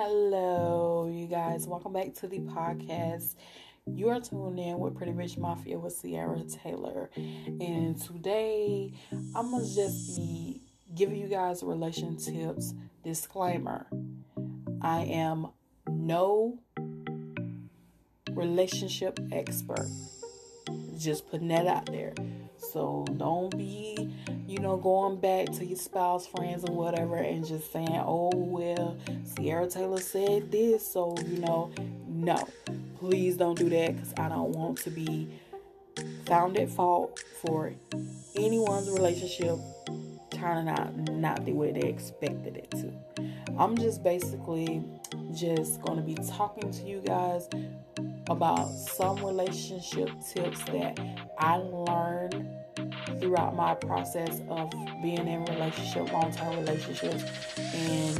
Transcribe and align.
Hello, 0.00 1.10
you 1.12 1.26
guys. 1.26 1.66
Welcome 1.66 1.92
back 1.92 2.14
to 2.20 2.28
the 2.28 2.38
podcast. 2.38 3.34
You 3.84 4.10
are 4.10 4.20
tuned 4.20 4.60
in 4.60 4.78
with 4.78 4.94
Pretty 4.94 5.10
Rich 5.10 5.38
Mafia 5.38 5.76
with 5.76 6.00
Cierria 6.00 6.46
Taylor. 6.62 7.10
And 7.16 8.00
today 8.00 8.92
I'm 9.34 9.50
going 9.50 9.66
to 9.66 9.74
just 9.74 10.16
be 10.16 10.60
giving 10.94 11.16
you 11.16 11.26
guys 11.26 11.64
relation 11.64 12.16
tips. 12.16 12.74
Disclaimer 13.02 13.88
I 14.82 15.00
am 15.00 15.48
no 15.90 16.60
relationship 18.30 19.18
expert. 19.32 19.88
Just 20.96 21.28
putting 21.28 21.48
that 21.48 21.66
out 21.66 21.86
there. 21.86 22.14
So 22.72 23.06
don't 23.16 23.56
be, 23.56 24.12
you 24.46 24.58
know, 24.58 24.76
going 24.76 25.20
back 25.20 25.46
to 25.56 25.64
your 25.64 25.78
spouse, 25.78 26.26
friends, 26.26 26.64
or 26.64 26.74
whatever 26.74 27.16
and 27.16 27.46
just 27.46 27.72
saying, 27.72 28.02
oh, 28.04 28.30
well, 28.34 28.96
Cierria 29.24 29.72
Taylor 29.72 30.00
said 30.00 30.50
this. 30.50 30.86
So, 30.86 31.16
you 31.26 31.38
know, 31.38 31.70
no. 32.06 32.48
Please 32.98 33.36
don't 33.36 33.58
do 33.58 33.68
that 33.70 33.94
because 33.94 34.12
I 34.18 34.28
don't 34.28 34.50
want 34.50 34.78
to 34.78 34.90
be 34.90 35.28
found 36.26 36.58
at 36.58 36.68
fault 36.68 37.22
for 37.42 37.72
anyone's 38.36 38.90
relationship 38.90 39.58
turning 40.30 40.68
out 40.68 40.94
not 41.10 41.44
the 41.44 41.52
way 41.52 41.72
they 41.72 41.88
expected 41.88 42.56
it 42.56 42.70
to. 42.72 42.92
I'm 43.58 43.76
just 43.76 44.02
basically 44.02 44.82
just 45.34 45.80
going 45.82 45.96
to 45.96 46.02
be 46.02 46.14
talking 46.14 46.70
to 46.70 46.82
you 46.84 47.00
guys 47.00 47.48
about 48.28 48.68
some 48.70 49.24
relationship 49.24 50.10
tips 50.32 50.62
that 50.64 50.98
I 51.38 51.56
learned 51.56 52.48
throughout 53.20 53.56
my 53.56 53.74
process 53.74 54.40
of 54.48 54.70
being 55.02 55.26
in 55.26 55.44
relationship, 55.46 56.12
long 56.12 56.32
term 56.32 56.56
relationships, 56.56 57.24
and 57.74 58.18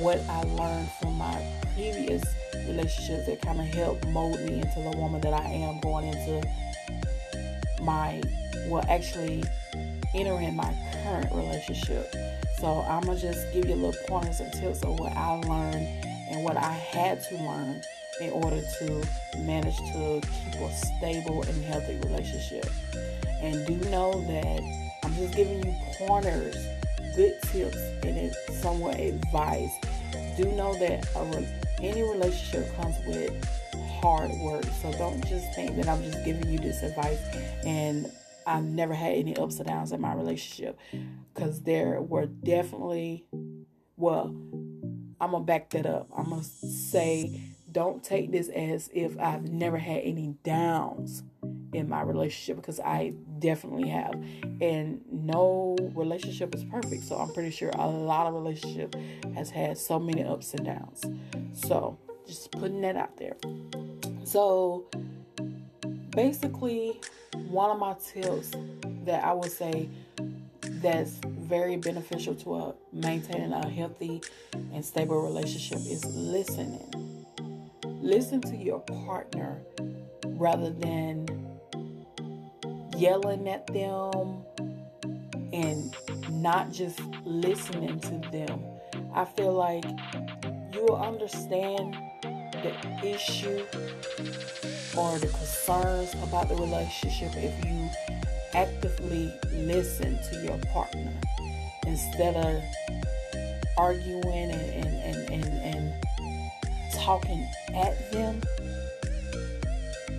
what 0.00 0.20
I 0.28 0.42
learned 0.42 0.88
from 1.00 1.14
my 1.14 1.44
previous 1.74 2.22
relationships 2.66 3.26
that 3.26 3.42
kind 3.42 3.60
of 3.60 3.66
helped 3.66 4.06
mold 4.08 4.40
me 4.40 4.60
into 4.60 4.80
the 4.80 4.96
woman 4.96 5.20
that 5.22 5.34
I 5.34 5.44
am 5.44 5.80
going 5.80 6.06
into 6.06 6.46
my, 7.82 8.22
well, 8.68 8.84
actually 8.88 9.42
entering 10.14 10.54
my 10.54 10.74
current 11.02 11.32
relationship. 11.32 12.14
So 12.58 12.84
I'm 12.88 13.02
gonna 13.02 13.18
just 13.18 13.52
give 13.52 13.66
you 13.66 13.74
a 13.74 13.76
little 13.76 14.06
pointers 14.06 14.40
and 14.40 14.52
tips 14.52 14.82
of 14.82 14.98
what 14.98 15.12
I 15.16 15.34
learned 15.40 15.86
and 16.30 16.44
what 16.44 16.56
I 16.56 16.72
had 16.72 17.22
to 17.24 17.36
learn 17.36 17.82
in 18.20 18.30
order 18.30 18.62
to 18.78 19.04
manage 19.38 19.76
to 19.76 20.20
keep 20.22 20.60
a 20.60 20.72
stable 20.72 21.42
and 21.42 21.64
healthy 21.64 21.96
relationship. 21.96 22.66
And 23.40 23.66
do 23.66 23.76
know 23.90 24.12
that 24.26 24.60
I'm 25.02 25.14
just 25.16 25.34
giving 25.34 25.64
you 25.64 25.74
pointers, 25.98 26.56
good 27.16 27.34
tips, 27.42 27.76
and 28.02 28.16
it's 28.16 28.60
somewhat 28.60 28.98
advice. 28.98 29.72
Do 30.36 30.44
know 30.52 30.78
that 30.78 31.06
re- 31.16 31.48
any 31.80 32.02
relationship 32.02 32.74
comes 32.76 32.96
with 33.06 33.32
hard 34.00 34.30
work. 34.40 34.64
So 34.82 34.92
don't 34.92 35.26
just 35.26 35.54
think 35.54 35.76
that 35.76 35.88
I'm 35.88 36.02
just 36.02 36.24
giving 36.24 36.50
you 36.50 36.58
this 36.58 36.82
advice 36.82 37.20
and 37.64 38.10
I've 38.46 38.64
never 38.64 38.94
had 38.94 39.12
any 39.14 39.36
ups 39.36 39.58
and 39.58 39.66
downs 39.66 39.92
in 39.92 40.00
my 40.00 40.14
relationship 40.14 40.78
because 41.32 41.62
there 41.62 42.00
were 42.00 42.26
definitely, 42.26 43.24
well, 43.96 44.26
I'm 45.20 45.30
gonna 45.30 45.44
back 45.44 45.70
that 45.70 45.86
up. 45.86 46.08
I'm 46.16 46.30
gonna 46.30 46.42
say 46.42 47.40
don't 47.74 48.04
take 48.04 48.30
this 48.30 48.48
as 48.50 48.88
if 48.94 49.18
I've 49.18 49.50
never 49.50 49.76
had 49.76 50.00
any 50.04 50.36
downs 50.44 51.24
in 51.72 51.88
my 51.88 52.02
relationship 52.02 52.56
because 52.56 52.78
I 52.78 53.14
definitely 53.40 53.88
have. 53.88 54.14
And 54.60 55.00
no 55.10 55.76
relationship 55.92 56.54
is 56.54 56.62
perfect. 56.64 57.02
So 57.02 57.16
I'm 57.18 57.32
pretty 57.34 57.50
sure 57.50 57.70
a 57.70 57.88
lot 57.88 58.28
of 58.28 58.34
relationship 58.34 58.94
has 59.34 59.50
had 59.50 59.76
so 59.76 59.98
many 59.98 60.22
ups 60.22 60.54
and 60.54 60.64
downs. 60.64 61.02
So 61.52 61.98
just 62.26 62.52
putting 62.52 62.80
that 62.82 62.96
out 62.96 63.16
there. 63.16 63.36
So 64.22 64.86
basically 66.10 67.00
one 67.48 67.70
of 67.70 67.78
my 67.80 67.94
tips 67.94 68.52
that 69.04 69.24
I 69.24 69.32
would 69.32 69.50
say 69.50 69.88
that's 70.80 71.18
very 71.24 71.76
beneficial 71.76 72.36
to 72.36 72.54
a, 72.54 72.74
maintaining 72.92 73.52
a 73.52 73.68
healthy 73.68 74.22
and 74.52 74.84
stable 74.84 75.20
relationship 75.20 75.78
is 75.78 76.04
listening 76.04 77.13
listen 78.04 78.38
to 78.38 78.54
your 78.54 78.80
partner 78.80 79.62
rather 80.36 80.68
than 80.68 81.26
yelling 82.98 83.48
at 83.48 83.66
them 83.68 84.44
and 85.54 85.96
not 86.30 86.70
just 86.70 87.00
listening 87.24 87.98
to 88.00 88.20
them. 88.30 88.62
I 89.14 89.24
feel 89.24 89.54
like 89.54 89.86
you'll 90.74 90.96
understand 90.96 91.96
the 92.22 92.74
issue 93.02 93.64
or 94.98 95.18
the 95.18 95.28
concerns 95.28 96.12
about 96.22 96.50
the 96.50 96.56
relationship 96.56 97.32
if 97.36 97.64
you 97.64 97.88
actively 98.52 99.32
listen 99.50 100.18
to 100.30 100.44
your 100.44 100.58
partner 100.74 101.12
instead 101.86 102.36
of 102.36 102.62
arguing 103.78 104.50
and, 104.50 104.83
talking 107.04 107.46
at 107.74 108.10
them, 108.12 108.40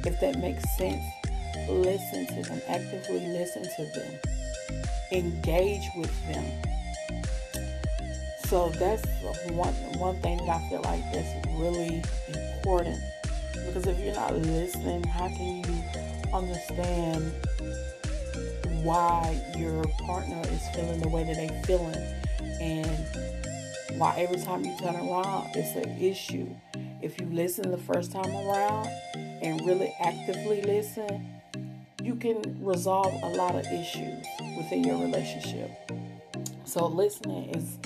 if 0.06 0.20
that 0.20 0.38
makes 0.38 0.64
sense, 0.78 1.04
listen 1.68 2.28
to 2.28 2.48
them, 2.48 2.62
actively 2.68 3.26
listen 3.28 3.64
to 3.64 3.86
them, 4.00 4.20
engage 5.12 5.90
with 5.98 6.28
them. 6.28 6.46
So 8.46 8.70
that's 8.70 9.04
one 9.50 9.74
one 9.98 10.22
thing 10.22 10.38
that 10.46 10.62
I 10.62 10.70
feel 10.70 10.82
like 10.84 11.02
that's 11.12 11.48
really 11.58 12.04
important 12.28 13.00
because 13.66 13.88
if 13.88 13.98
you're 14.00 14.14
not 14.14 14.36
listening, 14.36 15.04
how 15.06 15.28
can 15.30 15.64
you 15.66 16.32
understand 16.32 17.34
why 18.84 19.42
your 19.58 19.84
partner 20.06 20.40
is 20.52 20.62
feeling 20.76 21.00
the 21.00 21.10
way 21.10 21.24
that 21.24 21.36
they're 21.36 21.64
feeling 21.64 21.96
and 22.62 23.98
why 23.98 24.14
every 24.18 24.38
time 24.38 24.64
you 24.64 24.78
turn 24.78 24.96
around 24.96 25.50
it's 25.56 25.76
an 25.76 25.90
issue 26.00 26.48
if 27.06 27.22
you 27.22 27.28
listen 27.28 27.70
the 27.70 27.78
first 27.78 28.12
time 28.12 28.36
around 28.36 28.88
and 29.14 29.64
really 29.64 29.94
actively 30.04 30.64
listen, 30.64 31.24
you 32.02 32.16
can 32.16 32.42
resolve 32.66 33.14
a 33.22 33.30
lot 33.30 33.54
of 33.54 33.64
issues 33.68 34.26
within 34.58 34.84
your 34.84 35.00
relationship. 35.00 35.70
So, 36.64 36.88
listening 36.88 37.54
is 37.54 37.78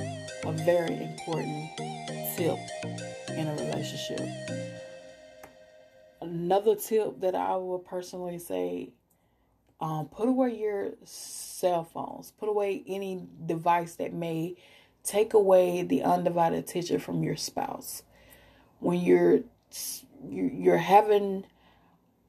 a 0.45 0.53
very 0.63 0.95
important 0.95 1.69
tip 2.37 2.57
in 3.35 3.47
a 3.47 3.55
relationship. 3.59 4.25
Another 6.21 6.75
tip 6.75 7.19
that 7.19 7.35
I 7.35 7.57
would 7.57 7.85
personally 7.85 8.39
say 8.39 8.93
um, 9.81 10.07
put 10.07 10.29
away 10.29 10.57
your 10.57 10.91
cell 11.03 11.83
phones, 11.83 12.31
put 12.31 12.47
away 12.47 12.83
any 12.87 13.27
device 13.45 13.95
that 13.95 14.13
may 14.13 14.55
take 15.03 15.33
away 15.33 15.83
the 15.83 16.03
undivided 16.03 16.59
attention 16.59 16.99
from 16.99 17.21
your 17.21 17.35
spouse 17.35 18.03
when 18.79 18.99
you're 18.99 19.39
you're 20.31 20.77
having 20.77 21.45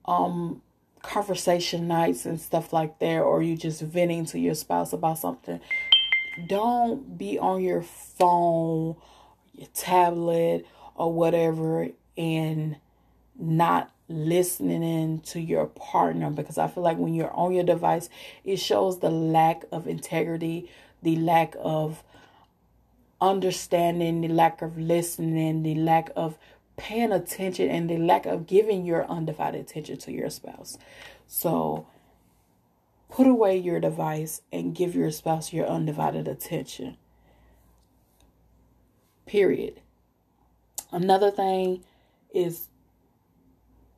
um 0.05 0.63
conversation 1.03 1.89
nights 1.89 2.27
and 2.27 2.41
stuff 2.41 2.73
like 2.73 2.99
that 2.99 3.21
or 3.21 3.43
you 3.43 3.57
just 3.57 3.81
venting 3.81 4.27
to 4.27 4.39
your 4.39 4.55
spouse 4.55 4.93
about 4.93 5.19
something 5.19 5.61
don't 6.47 7.17
be 7.17 7.39
on 7.39 7.63
your 7.63 7.83
phone 7.83 8.95
your 9.55 9.69
tablet 9.75 10.67
or 10.95 11.13
whatever 11.13 11.89
and 12.17 12.77
not 13.39 13.91
listening 14.11 14.83
in 14.83 15.21
to 15.21 15.41
your 15.41 15.67
partner 15.67 16.31
because 16.31 16.59
I 16.59 16.67
feel 16.67 16.83
like 16.83 16.99
when 16.99 17.15
you're 17.15 17.33
on 17.33 17.53
your 17.53 17.65
device, 17.65 18.09
it 18.45 18.57
shows 18.57 18.99
the 18.99 19.11
lack 19.11 19.65
of 19.71 19.87
integrity, 19.87 20.69
the 21.03 21.17
lack 21.17 21.55
of 21.59 22.03
understanding, 23.21 24.21
the 24.21 24.29
lack 24.29 24.63
of 24.63 24.79
listening, 24.79 25.63
the 25.63 25.75
lack 25.75 26.11
of 26.17 26.39
paying 26.77 27.13
attention, 27.13 27.69
and 27.69 27.91
the 27.91 27.99
lack 27.99 28.27
of 28.27 28.47
giving 28.47 28.85
your 28.85 29.07
undivided 29.07 29.61
attention 29.63 29.99
to 29.99 30.13
your 30.13 30.31
spouse. 30.31 30.79
So, 31.27 31.87
put 33.11 33.27
away 33.27 33.57
your 33.57 33.81
device 33.81 34.43
and 34.53 34.75
give 34.75 34.95
your 34.95 35.11
spouse 35.11 35.53
your 35.53 35.67
undivided 35.67 36.27
attention. 36.27 36.97
Period. 39.27 39.81
Another 40.91 41.31
thing 41.31 41.85
is 42.33 42.69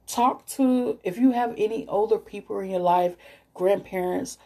talk 0.07 0.47
to, 0.47 0.99
if 1.05 1.17
you 1.17 1.33
have 1.33 1.55
any 1.57 1.87
older 1.87 2.19
people 2.19 2.59
in 2.59 2.71
your 2.71 2.81
life, 2.81 3.17
grandparents, 3.55 4.39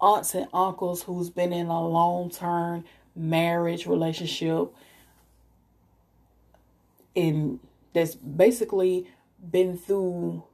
aunts, 0.00 0.34
and 0.34 0.48
uncles 0.52 1.02
who's 1.02 1.30
been 1.30 1.52
in 1.52 1.66
a 1.66 1.86
long 1.86 2.30
term 2.30 2.84
marriage 3.16 3.86
relationship 3.86 4.72
and 7.16 7.58
that's 7.94 8.14
basically 8.14 9.06
been 9.50 9.78
through 9.78 10.44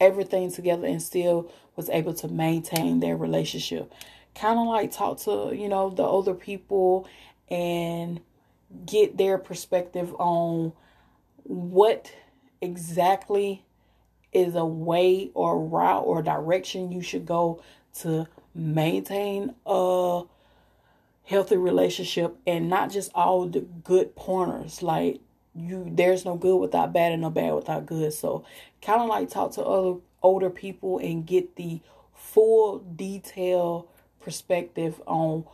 everything 0.00 0.50
together 0.50 0.86
and 0.86 1.00
still 1.00 1.52
was 1.76 1.88
able 1.90 2.14
to 2.14 2.28
maintain 2.28 3.00
their 3.00 3.16
relationship. 3.16 3.92
Kind 4.34 4.58
of 4.58 4.66
like 4.66 4.90
talk 4.90 5.20
to, 5.20 5.52
you 5.54 5.68
know, 5.68 5.90
the 5.90 6.02
older 6.02 6.34
people 6.34 7.06
and 7.50 8.20
get 8.86 9.18
their 9.18 9.36
perspective 9.36 10.14
on 10.18 10.72
what 11.44 12.12
exactly 12.62 13.64
is 14.32 14.54
a 14.54 14.64
way 14.64 15.30
or 15.34 15.60
route 15.60 16.04
or 16.06 16.22
direction 16.22 16.90
you 16.90 17.02
should 17.02 17.26
go 17.26 17.62
to 18.00 18.26
maintain 18.54 19.54
a 19.66 20.22
healthy 21.32 21.56
relationship 21.56 22.36
and 22.46 22.68
not 22.68 22.90
just 22.90 23.10
all 23.14 23.46
the 23.46 23.60
good 23.60 24.14
pointers. 24.14 24.82
Like 24.82 25.20
you 25.54 25.86
there's 25.90 26.24
no 26.24 26.36
good 26.36 26.56
without 26.56 26.92
bad 26.92 27.12
and 27.12 27.22
no 27.22 27.30
bad 27.30 27.54
without 27.54 27.86
good. 27.86 28.12
So 28.12 28.44
kind 28.82 29.00
of 29.00 29.08
like 29.08 29.30
talk 29.30 29.52
to 29.52 29.64
other 29.64 29.98
older 30.22 30.50
people 30.50 30.98
and 30.98 31.26
get 31.26 31.56
the 31.56 31.80
full 32.14 32.78
detail 32.78 33.88
perspective 34.20 35.00
on 35.06 35.44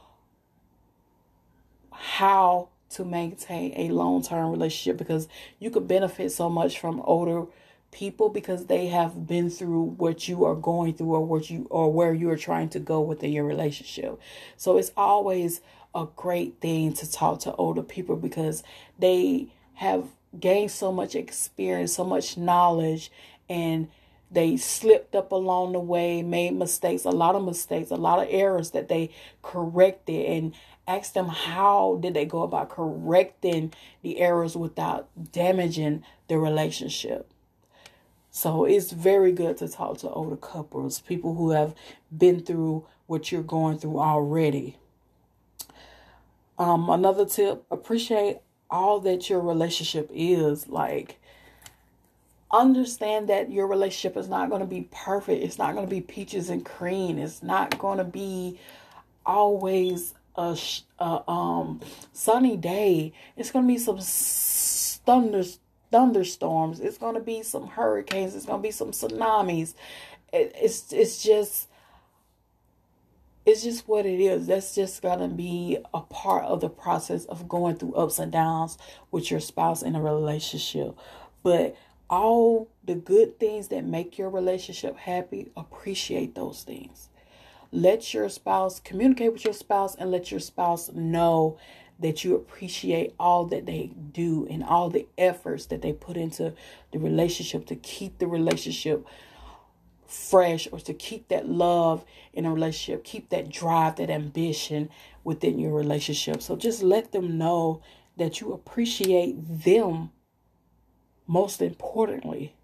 how 1.90 2.68
to 2.90 3.04
maintain 3.04 3.72
a 3.76 3.88
long-term 3.90 4.50
relationship 4.50 4.96
because 4.96 5.28
you 5.58 5.70
could 5.70 5.86
benefit 5.86 6.30
so 6.32 6.48
much 6.48 6.78
from 6.78 7.00
older 7.02 7.46
people 7.90 8.28
because 8.28 8.66
they 8.66 8.88
have 8.88 9.26
been 9.26 9.50
through 9.50 9.82
what 9.82 10.28
you 10.28 10.44
are 10.44 10.54
going 10.54 10.94
through 10.94 11.14
or 11.14 11.24
what 11.24 11.50
you 11.50 11.66
or 11.70 11.92
where 11.92 12.12
you 12.12 12.30
are 12.30 12.36
trying 12.36 12.68
to 12.68 12.78
go 12.78 13.00
within 13.00 13.32
your 13.32 13.44
relationship. 13.44 14.20
So 14.56 14.76
it's 14.76 14.92
always 14.96 15.60
a 15.94 16.06
great 16.16 16.60
thing 16.60 16.92
to 16.94 17.10
talk 17.10 17.40
to 17.40 17.54
older 17.54 17.82
people 17.82 18.16
because 18.16 18.62
they 18.98 19.48
have 19.74 20.04
gained 20.38 20.70
so 20.70 20.92
much 20.92 21.14
experience, 21.14 21.94
so 21.94 22.04
much 22.04 22.36
knowledge 22.36 23.10
and 23.48 23.88
they 24.30 24.58
slipped 24.58 25.14
up 25.14 25.32
along 25.32 25.72
the 25.72 25.80
way, 25.80 26.22
made 26.22 26.54
mistakes, 26.54 27.04
a 27.04 27.10
lot 27.10 27.34
of 27.34 27.44
mistakes, 27.44 27.90
a 27.90 27.96
lot 27.96 28.22
of 28.22 28.28
errors 28.30 28.72
that 28.72 28.88
they 28.88 29.10
corrected 29.42 30.26
and 30.26 30.54
ask 30.86 31.14
them 31.14 31.28
how 31.28 31.98
did 32.02 32.14
they 32.14 32.26
go 32.26 32.42
about 32.42 32.68
correcting 32.68 33.72
the 34.02 34.20
errors 34.20 34.56
without 34.56 35.08
damaging 35.32 36.04
the 36.28 36.38
relationship. 36.38 37.32
So 38.38 38.64
it's 38.64 38.92
very 38.92 39.32
good 39.32 39.56
to 39.56 39.68
talk 39.68 39.98
to 39.98 40.10
older 40.10 40.36
couples, 40.36 41.00
people 41.00 41.34
who 41.34 41.50
have 41.50 41.74
been 42.16 42.38
through 42.38 42.86
what 43.08 43.32
you're 43.32 43.42
going 43.42 43.80
through 43.80 43.98
already. 43.98 44.76
Um, 46.56 46.88
another 46.88 47.26
tip 47.26 47.64
appreciate 47.68 48.38
all 48.70 49.00
that 49.00 49.28
your 49.28 49.40
relationship 49.40 50.08
is. 50.14 50.68
Like, 50.68 51.18
understand 52.52 53.28
that 53.28 53.50
your 53.50 53.66
relationship 53.66 54.16
is 54.16 54.28
not 54.28 54.50
going 54.50 54.60
to 54.60 54.68
be 54.68 54.88
perfect. 54.92 55.42
It's 55.42 55.58
not 55.58 55.74
going 55.74 55.88
to 55.88 55.90
be 55.90 56.00
peaches 56.00 56.48
and 56.48 56.64
cream. 56.64 57.18
It's 57.18 57.42
not 57.42 57.76
going 57.76 57.98
to 57.98 58.04
be 58.04 58.60
always 59.26 60.14
a, 60.36 60.56
a 61.00 61.28
um 61.28 61.80
sunny 62.12 62.56
day. 62.56 63.12
It's 63.36 63.50
going 63.50 63.66
to 63.66 63.74
be 63.74 63.78
some 63.78 63.98
thunders 65.04 65.58
thunderstorms. 65.90 66.80
It's 66.80 66.98
going 66.98 67.14
to 67.14 67.20
be 67.20 67.42
some 67.42 67.68
hurricanes. 67.68 68.34
It's 68.34 68.46
going 68.46 68.60
to 68.60 68.66
be 68.66 68.72
some 68.72 68.90
tsunamis. 68.90 69.74
It, 70.32 70.52
it's 70.54 70.92
it's 70.92 71.22
just 71.22 71.68
it's 73.46 73.62
just 73.62 73.88
what 73.88 74.04
it 74.04 74.20
is. 74.20 74.46
That's 74.46 74.74
just 74.74 75.00
going 75.00 75.20
to 75.20 75.28
be 75.28 75.78
a 75.94 76.00
part 76.00 76.44
of 76.44 76.60
the 76.60 76.68
process 76.68 77.24
of 77.24 77.48
going 77.48 77.76
through 77.76 77.94
ups 77.94 78.18
and 78.18 78.30
downs 78.30 78.76
with 79.10 79.30
your 79.30 79.40
spouse 79.40 79.82
in 79.82 79.96
a 79.96 80.02
relationship. 80.02 80.94
But 81.42 81.74
all 82.10 82.68
the 82.84 82.94
good 82.94 83.38
things 83.38 83.68
that 83.68 83.84
make 83.84 84.18
your 84.18 84.30
relationship 84.30 84.96
happy, 84.98 85.50
appreciate 85.56 86.34
those 86.34 86.62
things. 86.62 87.08
Let 87.70 88.14
your 88.14 88.28
spouse 88.28 88.80
communicate 88.80 89.32
with 89.32 89.44
your 89.44 89.54
spouse 89.54 89.94
and 89.94 90.10
let 90.10 90.30
your 90.30 90.40
spouse 90.40 90.90
know 90.92 91.58
that 91.98 92.24
you 92.24 92.34
appreciate 92.34 93.14
all 93.18 93.44
that 93.46 93.66
they 93.66 93.92
do 94.12 94.46
and 94.48 94.62
all 94.62 94.88
the 94.88 95.06
efforts 95.16 95.66
that 95.66 95.82
they 95.82 95.92
put 95.92 96.16
into 96.16 96.54
the 96.92 96.98
relationship 96.98 97.66
to 97.66 97.76
keep 97.76 98.18
the 98.18 98.26
relationship 98.26 99.04
fresh 100.06 100.68
or 100.72 100.78
to 100.80 100.94
keep 100.94 101.28
that 101.28 101.48
love 101.48 102.04
in 102.32 102.46
a 102.46 102.52
relationship, 102.52 103.04
keep 103.04 103.28
that 103.28 103.50
drive, 103.50 103.96
that 103.96 104.10
ambition 104.10 104.88
within 105.24 105.58
your 105.58 105.72
relationship. 105.72 106.40
So 106.40 106.56
just 106.56 106.82
let 106.82 107.12
them 107.12 107.36
know 107.36 107.82
that 108.16 108.40
you 108.40 108.52
appreciate 108.52 109.36
them 109.38 110.10
most 111.26 111.60
importantly. 111.60 112.54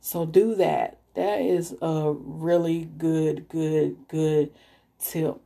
So 0.00 0.24
do 0.24 0.54
that. 0.54 0.98
That 1.14 1.40
is 1.40 1.74
a 1.82 2.12
really 2.12 2.84
good, 2.96 3.48
good, 3.48 3.96
good 4.08 4.52
tip 4.98 5.36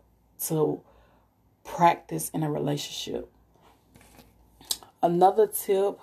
to 0.46 0.80
practice 1.64 2.30
in 2.30 2.42
a 2.42 2.50
relationship. 2.50 3.30
Another 5.02 5.46
tip 5.46 5.98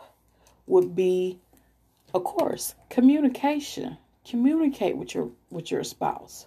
would 0.67 0.95
be, 0.95 1.39
of 2.13 2.23
course, 2.23 2.75
communication. 2.89 3.97
Communicate 4.27 4.97
with 4.97 5.15
your 5.15 5.31
with 5.49 5.71
your 5.71 5.83
spouse. 5.83 6.45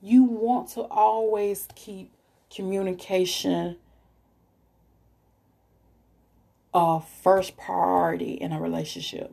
You 0.00 0.24
want 0.24 0.68
to 0.70 0.82
always 0.82 1.66
keep 1.74 2.12
communication 2.54 3.76
a 6.74 7.00
first 7.00 7.56
priority 7.56 8.32
in 8.32 8.52
a 8.52 8.60
relationship. 8.60 9.32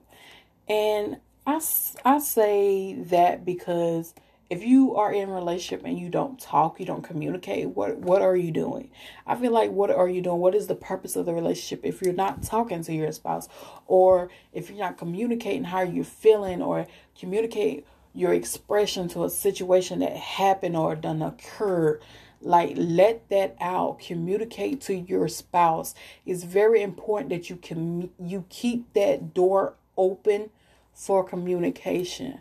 And 0.69 1.17
I, 1.45 1.59
I 2.05 2.19
say 2.19 2.93
that 2.93 3.43
because 3.43 4.13
if 4.51 4.65
you 4.65 4.97
are 4.97 5.13
in 5.13 5.29
a 5.29 5.31
relationship 5.31 5.85
and 5.85 5.97
you 5.97 6.09
don't 6.09 6.37
talk, 6.37 6.77
you 6.77 6.85
don't 6.85 7.03
communicate, 7.03 7.69
what 7.69 7.99
what 7.99 8.21
are 8.21 8.35
you 8.35 8.51
doing? 8.51 8.91
I 9.25 9.35
feel 9.35 9.53
like 9.53 9.71
what 9.71 9.89
are 9.89 10.09
you 10.09 10.21
doing? 10.21 10.39
What 10.39 10.53
is 10.53 10.67
the 10.67 10.75
purpose 10.75 11.15
of 11.15 11.25
the 11.25 11.33
relationship 11.33 11.85
if 11.85 12.01
you're 12.01 12.13
not 12.13 12.43
talking 12.43 12.83
to 12.83 12.93
your 12.93 13.13
spouse 13.13 13.47
or 13.87 14.29
if 14.51 14.69
you're 14.69 14.77
not 14.77 14.97
communicating 14.97 15.63
how 15.63 15.83
you're 15.83 16.03
feeling 16.03 16.61
or 16.61 16.85
communicate 17.17 17.87
your 18.13 18.33
expression 18.33 19.07
to 19.07 19.23
a 19.23 19.29
situation 19.29 19.99
that 19.99 20.17
happened 20.17 20.75
or 20.75 20.97
done 20.97 21.21
occur 21.21 21.97
like 22.41 22.73
let 22.75 23.29
that 23.29 23.55
out 23.61 23.99
communicate 23.99 24.81
to 24.81 24.93
your 24.93 25.29
spouse 25.29 25.95
it's 26.25 26.43
very 26.43 26.81
important 26.81 27.29
that 27.29 27.49
you 27.49 27.55
can 27.55 28.09
you 28.19 28.43
keep 28.49 28.91
that 28.93 29.33
door 29.33 29.75
open 29.95 30.49
for 30.93 31.23
communication 31.23 32.39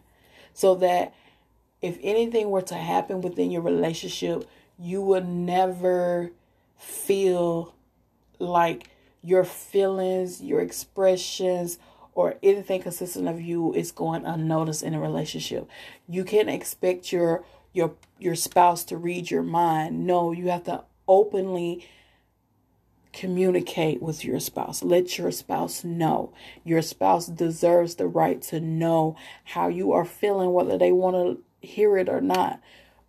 so 0.53 0.75
that 0.75 1.15
if 1.83 1.99
anything 2.03 2.51
were 2.51 2.63
to 2.63 2.75
happen 2.75 3.21
within 3.21 3.51
your 3.51 3.63
relationship, 3.63 4.49
you 4.79 5.01
would 5.03 5.27
never 5.27 6.31
feel 6.77 7.75
like 8.39 8.89
your 9.23 9.45
feelings, 9.45 10.43
your 10.43 10.61
expressions, 10.61 11.79
or 12.15 12.35
anything 12.43 12.83
consistent 12.83 13.29
of 13.29 13.41
you 13.41 13.73
is 13.75 13.93
going 13.93 14.25
unnoticed 14.25 14.83
in 14.83 14.95
a 14.95 15.01
relationship. 15.01 15.69
You 16.09 16.25
can't 16.25 16.51
expect 16.51 17.13
your 17.13 17.45
your 17.73 17.95
your 18.19 18.35
spouse 18.35 18.85
to 18.85 18.97
read 18.97 19.31
your 19.31 19.43
mind. 19.43 20.07
No, 20.07 20.33
you 20.33 20.49
have 20.49 20.65
to 20.65 20.85
openly 21.07 21.87
communicate 23.13 24.01
with 24.03 24.25
your 24.25 24.41
spouse. 24.41 24.83
Let 24.83 25.19
your 25.19 25.31
spouse 25.33 25.85
know. 25.85 26.33
Your 26.65 26.83
spouse 26.83 27.27
deserves 27.27 27.97
the 27.97 28.07
right 28.07 28.41
to 28.43 28.61
know 28.61 29.17
how 29.45 29.69
you 29.69 29.93
are 29.93 30.05
feeling, 30.05 30.53
whether 30.53 30.79
they 30.79 30.93
want 30.93 31.17
to 31.17 31.43
hear 31.61 31.97
it 31.97 32.09
or 32.09 32.21
not. 32.21 32.61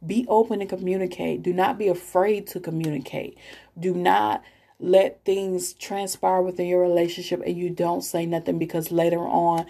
Be 0.05 0.25
open 0.27 0.62
and 0.62 0.70
communicate. 0.70 1.43
Do 1.43 1.53
not 1.53 1.77
be 1.77 1.88
afraid 1.88 2.48
to 2.48 2.60
communicate. 2.60 3.38
Do 3.79 3.93
not 3.93 4.43
let 4.79 5.24
things 5.24 5.74
transpire 5.74 6.41
within 6.41 6.65
your 6.65 6.81
relationship 6.81 7.41
and 7.46 7.55
you 7.55 7.70
don't 7.70 8.01
say 8.01 8.25
nothing 8.25 8.58
because 8.58 8.91
later 8.91 9.20
on 9.20 9.65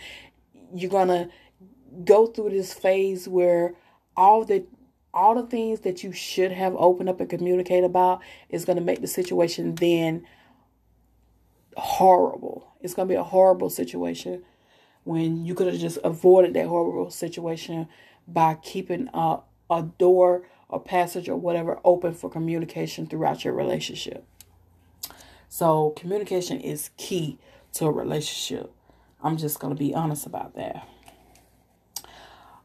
you're 0.73 0.89
going 0.89 1.09
to 1.09 1.29
go 2.05 2.27
through 2.27 2.50
this 2.50 2.73
phase 2.73 3.27
where 3.27 3.73
all 4.15 4.45
the 4.45 4.65
all 5.13 5.35
the 5.35 5.47
things 5.47 5.81
that 5.81 6.03
you 6.03 6.13
should 6.13 6.53
have 6.53 6.73
opened 6.77 7.09
up 7.09 7.19
and 7.19 7.29
communicate 7.29 7.83
about 7.83 8.21
is 8.50 8.63
going 8.63 8.77
to 8.77 8.83
make 8.83 9.01
the 9.01 9.07
situation 9.07 9.75
then 9.75 10.25
horrible. 11.75 12.71
It's 12.79 12.93
going 12.93 13.09
to 13.09 13.11
be 13.11 13.17
a 13.17 13.23
horrible 13.23 13.69
situation 13.69 14.43
when 15.03 15.45
you 15.45 15.53
could 15.53 15.67
have 15.67 15.77
just 15.77 15.97
avoided 16.03 16.53
that 16.53 16.67
horrible 16.67 17.11
situation 17.11 17.89
by 18.33 18.55
keeping 18.55 19.09
a, 19.13 19.39
a 19.69 19.83
door 19.83 20.43
or 20.69 20.81
passage 20.81 21.27
or 21.27 21.35
whatever 21.35 21.79
open 21.83 22.13
for 22.13 22.29
communication 22.29 23.05
throughout 23.05 23.43
your 23.43 23.53
relationship. 23.53 24.25
So, 25.50 25.91
communication 25.91 26.61
is 26.61 26.91
key 26.97 27.38
to 27.73 27.85
a 27.85 27.91
relationship. 27.91 28.71
I'm 29.21 29.38
just 29.38 29.59
going 29.59 29.75
to 29.75 29.79
be 29.79 29.93
honest 29.93 30.25
about 30.25 30.55
that. 30.55 30.88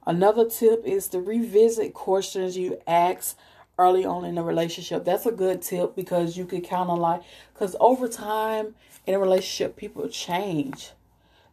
Another 0.07 0.49
tip 0.49 0.85
is 0.85 1.09
to 1.09 1.21
revisit 1.21 1.93
questions 1.93 2.57
you 2.57 2.81
ask 2.87 3.37
early 3.79 4.05
on 4.05 4.25
in 4.25 4.39
a 4.39 4.43
relationship. 4.43 5.05
That's 5.05 5.27
a 5.27 5.33
good 5.33 5.63
tip 5.63 5.97
because 5.97 6.37
you 6.37 6.47
can 6.47 6.63
kind 6.63 6.89
of 6.89 6.99
like, 6.99 7.23
because 7.53 7.75
over 7.81 8.07
time 8.09 8.77
in 9.05 9.15
a 9.15 9.19
relationship, 9.19 9.77
people 9.77 10.09
change. 10.09 10.91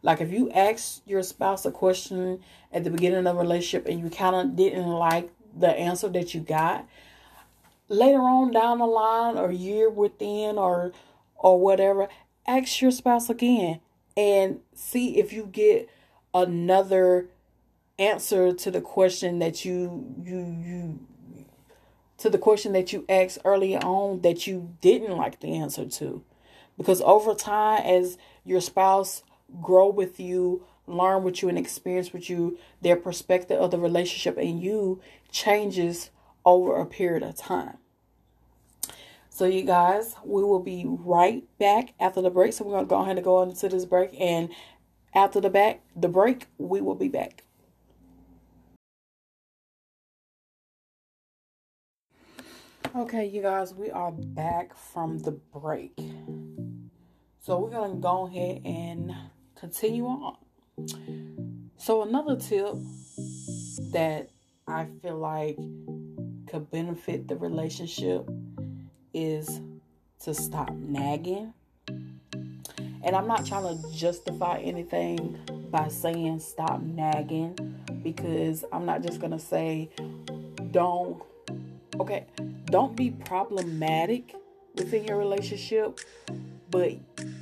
Like 0.04 0.20
if 0.20 0.30
you 0.30 0.50
ask 0.50 1.00
your 1.06 1.22
spouse 1.22 1.64
a 1.64 1.70
question 1.70 2.40
at 2.70 2.84
the 2.84 2.90
beginning 2.90 3.26
of 3.26 3.36
a 3.36 3.38
relationship 3.38 3.88
and 3.88 3.98
you 3.98 4.10
kind 4.10 4.36
of 4.36 4.54
didn't 4.54 4.86
like 4.86 5.30
the 5.58 5.70
answer 5.70 6.08
that 6.10 6.34
you 6.34 6.42
got, 6.42 6.86
later 7.88 8.20
on 8.20 8.52
down 8.52 8.78
the 8.78 8.86
line 8.86 9.38
or 9.38 9.50
year 9.50 9.88
within 9.88 10.58
or 10.58 10.92
or 11.36 11.58
whatever, 11.58 12.08
ask 12.46 12.82
your 12.82 12.90
spouse 12.90 13.30
again 13.30 13.80
and 14.14 14.60
see 14.74 15.18
if 15.18 15.32
you 15.32 15.46
get 15.46 15.88
another 16.34 17.28
answer 17.98 18.52
to 18.52 18.70
the 18.70 18.82
question 18.82 19.38
that 19.38 19.64
you 19.64 20.14
you 20.22 20.36
you 20.36 20.98
to 22.18 22.28
the 22.28 22.38
question 22.38 22.74
that 22.74 22.92
you 22.92 23.06
asked 23.08 23.38
earlier 23.46 23.78
on 23.78 24.20
that 24.20 24.46
you 24.46 24.74
didn't 24.82 25.16
like 25.16 25.40
the 25.40 25.54
answer 25.56 25.86
to. 25.86 26.22
Because 26.76 27.00
over 27.00 27.34
time 27.34 27.82
as 27.84 28.18
your 28.44 28.60
spouse 28.60 29.22
grow 29.60 29.88
with 29.88 30.18
you 30.20 30.64
learn 30.86 31.22
with 31.22 31.42
you 31.42 31.48
and 31.48 31.58
experience 31.58 32.12
with 32.12 32.28
you 32.28 32.58
their 32.82 32.96
perspective 32.96 33.58
of 33.58 33.70
the 33.70 33.78
relationship 33.78 34.36
and 34.36 34.62
you 34.62 35.00
changes 35.30 36.10
over 36.44 36.78
a 36.78 36.86
period 36.86 37.22
of 37.22 37.34
time. 37.36 37.78
So 39.30 39.46
you 39.46 39.62
guys 39.62 40.14
we 40.24 40.44
will 40.44 40.60
be 40.60 40.84
right 40.86 41.44
back 41.58 41.94
after 41.98 42.20
the 42.20 42.30
break. 42.30 42.52
So 42.52 42.64
we're 42.64 42.72
going 42.72 42.84
to 42.84 42.88
go 42.88 43.00
ahead 43.00 43.16
and 43.16 43.24
go 43.24 43.42
into 43.42 43.68
this 43.68 43.84
break. 43.84 44.14
And 44.20 44.50
after 45.14 45.40
the 45.40 45.50
back 45.50 45.80
the 45.96 46.08
break 46.08 46.46
we 46.58 46.80
will 46.80 46.94
be 46.94 47.08
back. 47.08 47.42
Okay, 52.96 53.26
you 53.26 53.42
guys, 53.42 53.74
we 53.74 53.90
are 53.90 54.12
back 54.12 54.76
from 54.76 55.18
the 55.18 55.32
break. 55.32 55.98
So 57.40 57.58
we're 57.58 57.70
going 57.70 57.94
to 57.94 57.98
go 58.00 58.28
ahead 58.28 58.62
and 58.64 59.12
continue 59.64 60.04
mm-hmm. 60.04 60.24
on. 60.24 61.70
So, 61.78 62.02
another 62.02 62.36
tip 62.36 62.74
that 63.92 64.28
I 64.68 64.86
feel 65.00 65.16
like 65.16 65.56
could 66.46 66.70
benefit 66.70 67.28
the 67.28 67.36
relationship 67.36 68.28
is 69.14 69.60
to 70.20 70.34
stop 70.34 70.70
nagging. 70.72 71.54
And 71.88 73.16
I'm 73.16 73.26
not 73.26 73.46
trying 73.46 73.62
to 73.64 73.90
justify 73.90 74.58
anything 74.58 75.38
by 75.70 75.88
saying 75.88 76.40
stop 76.40 76.82
nagging 76.82 77.56
because 78.02 78.64
I'm 78.70 78.84
not 78.84 79.02
just 79.02 79.18
going 79.18 79.32
to 79.32 79.38
say 79.38 79.90
don't 80.72 81.22
okay 82.00 82.26
don't 82.66 82.96
be 82.96 83.10
problematic 83.10 84.34
within 84.76 85.04
your 85.04 85.18
relationship, 85.18 86.00
but 86.70 86.92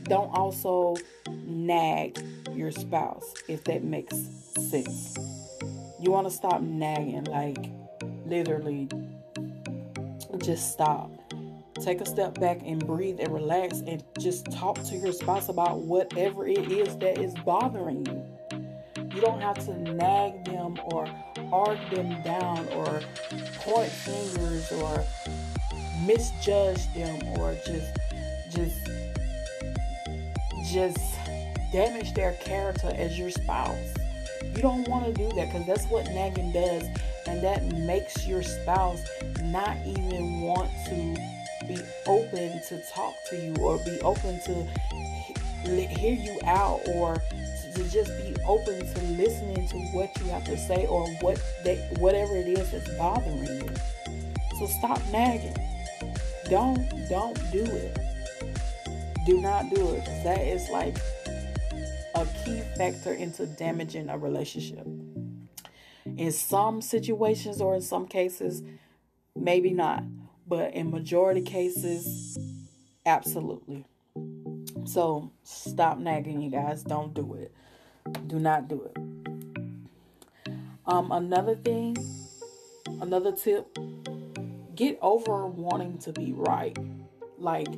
don't 0.05 0.31
also 0.37 0.97
nag 1.29 2.19
your 2.53 2.71
spouse, 2.71 3.35
if 3.49 3.65
that 3.65 3.85
makes 3.85 4.17
sense. 4.71 5.17
You 6.01 6.11
want 6.11 6.27
to 6.27 6.33
stop 6.33 6.61
nagging, 6.61 7.25
like 7.25 7.71
literally 8.27 8.89
just 10.39 10.73
stop. 10.73 11.11
Take 11.83 12.01
a 12.01 12.07
step 12.07 12.39
back 12.39 12.61
and 12.65 12.85
breathe 12.87 13.19
and 13.21 13.33
relax 13.33 13.81
and 13.87 14.03
just 14.19 14.51
talk 14.53 14.83
to 14.85 14.97
your 14.97 15.13
spouse 15.13 15.49
about 15.49 15.81
whatever 15.81 16.47
it 16.47 16.71
is 16.71 16.97
that 16.99 17.19
is 17.19 17.35
bothering 17.45 18.07
you. 18.07 18.25
You 19.15 19.21
don't 19.21 19.41
have 19.41 19.65
to 19.67 19.79
nag 19.79 20.45
them 20.45 20.79
or 20.87 21.07
argue 21.53 21.97
them 21.97 22.23
down 22.23 22.67
or 22.69 23.01
point 23.59 23.91
fingers 23.91 24.73
or 24.73 25.05
misjudge 26.05 26.93
them 26.95 27.21
or 27.39 27.55
just 27.67 27.97
just 28.51 28.89
just 30.73 30.99
damage 31.71 32.15
their 32.15 32.33
character 32.35 32.93
as 32.95 33.19
your 33.19 33.31
spouse. 33.31 33.95
You 34.55 34.63
don't 34.63 34.89
want 34.89 35.05
to 35.07 35.13
do 35.13 35.29
that 35.37 35.53
because 35.53 35.67
that's 35.67 35.85
what 35.87 36.07
nagging 36.07 36.53
does, 36.53 36.85
and 37.27 37.43
that 37.43 37.65
makes 37.65 38.27
your 38.27 38.43
spouse 38.43 39.03
not 39.43 39.77
even 39.87 40.41
want 40.41 40.71
to 40.87 41.17
be 41.67 41.79
open 42.07 42.61
to 42.69 42.83
talk 42.91 43.15
to 43.31 43.37
you 43.37 43.55
or 43.57 43.79
be 43.85 44.01
open 44.01 44.41
to 44.41 44.67
hear 45.65 46.15
you 46.15 46.41
out 46.45 46.81
or 46.89 47.23
to 47.75 47.89
just 47.89 48.11
be 48.19 48.35
open 48.45 48.81
to 48.81 49.03
listening 49.03 49.67
to 49.69 49.77
what 49.93 50.11
you 50.21 50.27
have 50.27 50.45
to 50.45 50.59
say 50.59 50.87
or 50.87 51.09
what 51.21 51.41
they, 51.65 51.77
whatever 51.99 52.37
it 52.37 52.49
is 52.49 52.71
that's 52.71 52.89
bothering 52.97 53.45
you. 53.45 53.71
So 54.59 54.67
stop 54.67 55.01
nagging. 55.11 55.57
Don't 56.51 56.89
don't 57.09 57.39
do 57.53 57.65
it. 57.65 58.12
Do 59.25 59.41
not 59.41 59.71
do 59.71 59.91
it. 59.95 60.05
That 60.25 60.41
is 60.41 60.69
like 60.71 60.97
a 62.15 62.27
key 62.45 62.61
factor 62.77 63.13
into 63.13 63.47
damaging 63.47 64.09
a 64.09 64.19
relationship. 64.19 64.87
In 66.17 66.33
some 66.33 66.83
situations 66.83 67.61
or 67.61 67.75
in 67.75 67.83
some 67.83 68.07
cases, 68.07 68.63
maybe 69.37 69.71
not, 69.71 70.03
but 70.47 70.75
in 70.75 70.91
majority 70.91 71.43
cases, 71.43 72.37
absolutely. 73.07 73.85
So 74.85 75.31
stop 75.45 75.99
nagging, 75.99 76.43
you 76.43 76.51
guys. 76.51 76.83
Don't 76.83 77.15
do 77.15 77.35
it. 77.35 77.53
Do 78.27 78.39
not 78.39 78.69
do 78.69 78.83
it. 78.83 78.97
Um, 80.85 81.13
another 81.13 81.55
thing, 81.55 81.97
another 83.01 83.33
tip, 83.33 83.79
get 84.75 84.99
over 85.01 85.47
wanting 85.47 85.99
to 85.99 86.13
be 86.13 86.33
right. 86.33 86.77
Like, 87.39 87.69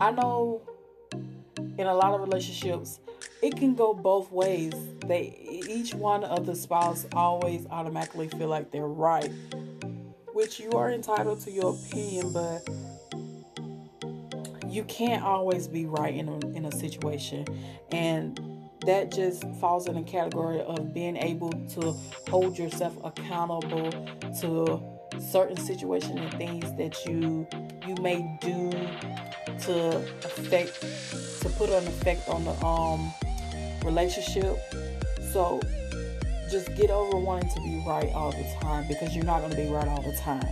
I 0.00 0.12
know 0.12 0.62
in 1.76 1.86
a 1.86 1.94
lot 1.94 2.14
of 2.14 2.20
relationships, 2.20 3.00
it 3.42 3.56
can 3.56 3.74
go 3.74 3.94
both 3.94 4.30
ways. 4.30 4.72
They 5.06 5.36
each 5.68 5.94
one 5.94 6.24
of 6.24 6.46
the 6.46 6.54
spouse 6.54 7.06
always 7.12 7.66
automatically 7.70 8.28
feel 8.28 8.48
like 8.48 8.70
they're 8.70 8.86
right, 8.86 9.30
which 10.32 10.60
you 10.60 10.72
are 10.72 10.90
entitled 10.90 11.40
to 11.42 11.50
your 11.50 11.74
opinion, 11.74 12.32
but 12.32 12.68
you 14.68 14.84
can't 14.84 15.24
always 15.24 15.66
be 15.66 15.86
right 15.86 16.14
in 16.14 16.28
a, 16.28 16.38
in 16.54 16.66
a 16.66 16.72
situation 16.72 17.46
and 17.90 18.40
that 18.86 19.12
just 19.12 19.44
falls 19.60 19.88
in 19.88 19.94
the 19.94 20.02
category 20.02 20.60
of 20.60 20.94
being 20.94 21.16
able 21.16 21.50
to 21.50 21.94
hold 22.30 22.58
yourself 22.58 22.96
accountable 23.04 23.90
to 24.40 24.80
certain 25.20 25.56
situations 25.56 26.18
and 26.18 26.32
things 26.34 26.72
that 26.76 27.04
you 27.06 27.46
you 27.88 27.94
may 28.02 28.20
do 28.40 28.70
to 29.60 29.96
affect 30.24 30.80
to 31.40 31.48
put 31.56 31.70
an 31.70 31.86
effect 31.86 32.28
on 32.28 32.44
the 32.44 32.52
um 32.64 33.12
relationship. 33.84 34.58
So 35.32 35.60
just 36.50 36.74
get 36.76 36.90
over 36.90 37.16
wanting 37.16 37.48
to 37.50 37.60
be 37.62 37.82
right 37.86 38.10
all 38.12 38.32
the 38.32 38.46
time 38.60 38.86
because 38.88 39.14
you're 39.14 39.24
not 39.24 39.40
going 39.40 39.50
to 39.50 39.56
be 39.56 39.68
right 39.68 39.88
all 39.88 40.02
the 40.02 40.16
time. 40.16 40.46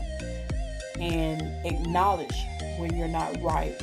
And 0.99 1.43
acknowledge 1.67 2.37
when 2.79 2.97
you're 2.97 3.09
not 3.09 3.41
right. 3.43 3.75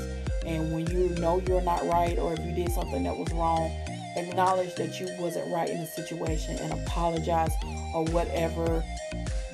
And 0.45 0.74
when 0.74 0.88
you 0.88 1.10
know 1.19 1.41
you're 1.48 1.62
not 1.62 1.86
right 1.86 2.17
or 2.17 2.33
if 2.33 2.39
you 2.39 2.51
did 2.51 2.72
something 2.72 3.03
that 3.03 3.15
was 3.15 3.31
wrong 3.31 3.72
acknowledge 4.15 4.75
that 4.75 5.00
you 5.00 5.07
wasn't 5.17 5.51
right 5.51 5.69
in 5.69 5.79
the 5.79 5.88
situation 5.88 6.55
and 6.60 6.74
apologize 6.74 7.51
or 7.93 8.05
whatever 8.05 8.83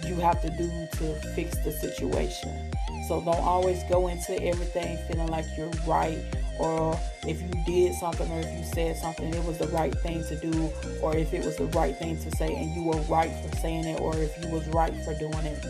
you 0.06 0.15
have 0.15 0.41
to 0.41 0.50
do 0.50 0.88
to 0.98 1.15
fix 1.34 1.58
the 1.60 1.72
situation 1.72 2.68
so 3.10 3.20
don't 3.22 3.39
always 3.39 3.82
go 3.89 4.08
into 4.08 4.39
everything 4.44 4.96
feeling 5.08 5.28
like 5.28 5.46
you're 5.58 5.72
right 5.88 6.20
or 6.60 7.00
if 7.24 7.42
you 7.42 7.63
did 7.66 7.96
something 7.96 8.32
or 8.32 8.39
if 8.39 8.60
you 8.60 8.63
said 8.63 8.96
something 8.96 9.34
it 9.34 9.44
was 9.46 9.58
the 9.58 9.68
right 9.70 9.98
thing 10.00 10.24
to 10.25 10.36
do 10.39 10.70
or 11.01 11.18
if 11.18 11.34
it 11.34 11.44
was 11.44 11.58
the 11.58 11.66
right 11.68 11.98
thing 11.98 12.16
to 12.22 12.30
say 12.36 12.54
and 12.54 12.75
you 12.75 12.84
were 12.84 13.01
right 13.13 13.32
for 13.44 13.56
saying 13.58 13.84
it 13.86 14.00
or 14.00 14.16
if 14.16 14.32
you 14.44 14.50
was 14.51 14.68
right 14.68 14.94
for 15.04 15.18
doing 15.18 15.44
it. 15.46 15.66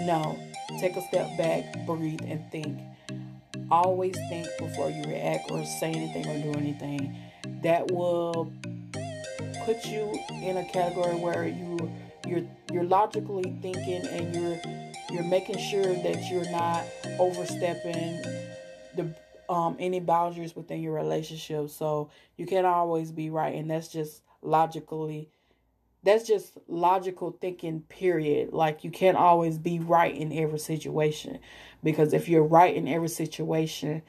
No. 0.00 0.36
Take 0.80 0.96
a 0.96 1.02
step 1.02 1.28
back 1.38 1.86
breathe 1.86 2.22
and 2.26 2.42
think. 2.50 2.80
Always 3.70 4.16
think 4.28 4.48
before 4.58 4.90
you 4.90 5.04
react 5.04 5.52
or 5.52 5.64
say 5.64 5.92
anything 5.92 6.26
or 6.26 6.52
do 6.52 6.58
anything. 6.58 7.16
That 7.62 7.92
will 7.92 8.52
put 9.64 9.84
you 9.84 10.18
in 10.42 10.56
a 10.56 10.64
category 10.64 11.14
where 11.14 11.46
you 11.46 11.92
you're 12.26 12.42
you're 12.72 12.84
logically 12.84 13.54
thinking 13.62 14.04
and 14.06 14.34
you're 14.34 14.79
you're 15.12 15.24
making 15.24 15.58
sure 15.58 15.94
that 15.94 16.30
you're 16.30 16.50
not 16.50 16.84
overstepping 17.18 18.22
the 18.96 19.14
um, 19.48 19.76
any 19.80 19.98
boundaries 19.98 20.54
within 20.54 20.80
your 20.80 20.94
relationship. 20.94 21.70
So 21.70 22.10
you 22.36 22.46
can't 22.46 22.66
always 22.66 23.10
be 23.10 23.30
right, 23.30 23.54
and 23.54 23.70
that's 23.70 23.88
just 23.88 24.22
logically 24.42 25.28
that's 26.02 26.26
just 26.26 26.56
logical 26.66 27.36
thinking 27.40 27.82
period 27.82 28.52
like 28.52 28.84
you 28.84 28.90
can't 28.90 29.16
always 29.16 29.58
be 29.58 29.78
right 29.78 30.16
in 30.16 30.32
every 30.32 30.58
situation 30.58 31.38
because 31.82 32.12
if 32.12 32.28
you're 32.28 32.42
right 32.42 32.74
in 32.74 32.88
every 32.88 33.08
situation 33.08 34.02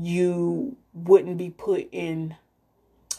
you 0.00 0.76
wouldn't 0.94 1.36
be 1.36 1.50
put 1.50 1.86
in 1.92 2.34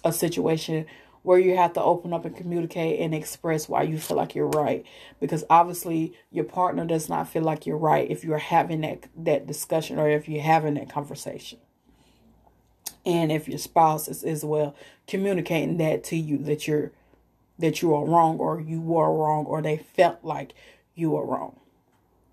a 0.04 0.12
situation 0.12 0.86
where 1.24 1.40
you 1.40 1.58
have 1.58 1.74
to 1.74 1.82
open 1.82 2.14
up 2.14 2.26
and 2.26 2.36
communicate 2.36 3.00
and 3.00 3.16
express 3.16 3.68
why 3.68 3.82
you 3.82 3.98
feel 3.98 4.18
like 4.18 4.36
you're 4.36 4.48
right 4.48 4.86
because 5.20 5.44
obviously 5.50 6.14
your 6.32 6.46
partner 6.46 6.86
does 6.86 7.10
not 7.10 7.28
feel 7.28 7.44
like 7.44 7.66
you're 7.66 7.78
right 7.78 8.12
if 8.12 8.24
you're 8.24 8.38
having 8.38 8.82
that 8.82 9.08
that 9.16 9.48
discussion 9.48 9.98
or 9.98 10.10
if 10.10 10.30
you're 10.30 10.44
having 10.44 10.76
that 10.76 10.90
conversation 10.90 11.60
and 13.06 13.32
if 13.32 13.48
your 13.48 13.58
spouse 13.58 14.08
is 14.08 14.24
as 14.24 14.46
well 14.46 14.76
communicating 15.08 15.78
that 15.78 16.04
to 16.04 16.16
you 16.16 16.38
that 16.38 16.68
you're 16.68 16.92
that 17.60 17.82
you 17.82 17.94
are 17.94 18.06
wrong 18.06 18.38
or 18.40 18.60
you 18.60 18.82
were 18.82 19.14
wrong 19.14 19.46
or 19.46 19.62
they 19.62 19.78
felt 19.78 20.24
like 20.24 20.54
you 20.96 21.12
were 21.12 21.26
wrong. 21.26 21.60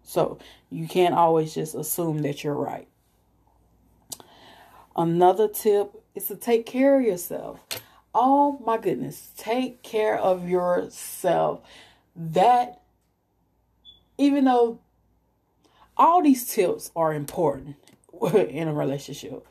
So 0.03 0.39
you 0.71 0.89
can't 0.89 1.15
always 1.15 1.55
just 1.55 1.75
assume 1.75 2.23
that 2.23 2.43
you're 2.43 2.55
right. 2.55 2.89
Another 4.97 5.49
tip 5.49 6.03
is 6.15 6.27
to 6.27 6.37
take 6.37 6.67
care 6.67 6.99
of 6.99 7.07
yourself. 7.07 7.61
Oh 8.15 8.61
my 8.65 8.77
goodness, 8.77 9.31
take 9.37 9.83
care 9.83 10.19
of 10.19 10.49
yourself. 10.49 11.61
That, 12.17 12.81
even 14.19 14.45
though 14.45 14.81
all 15.97 16.23
these 16.23 16.47
tips 16.47 16.91
are 16.97 17.15
important 17.15 17.77
in 18.35 18.67
a 18.67 18.75
relationship 18.75 19.47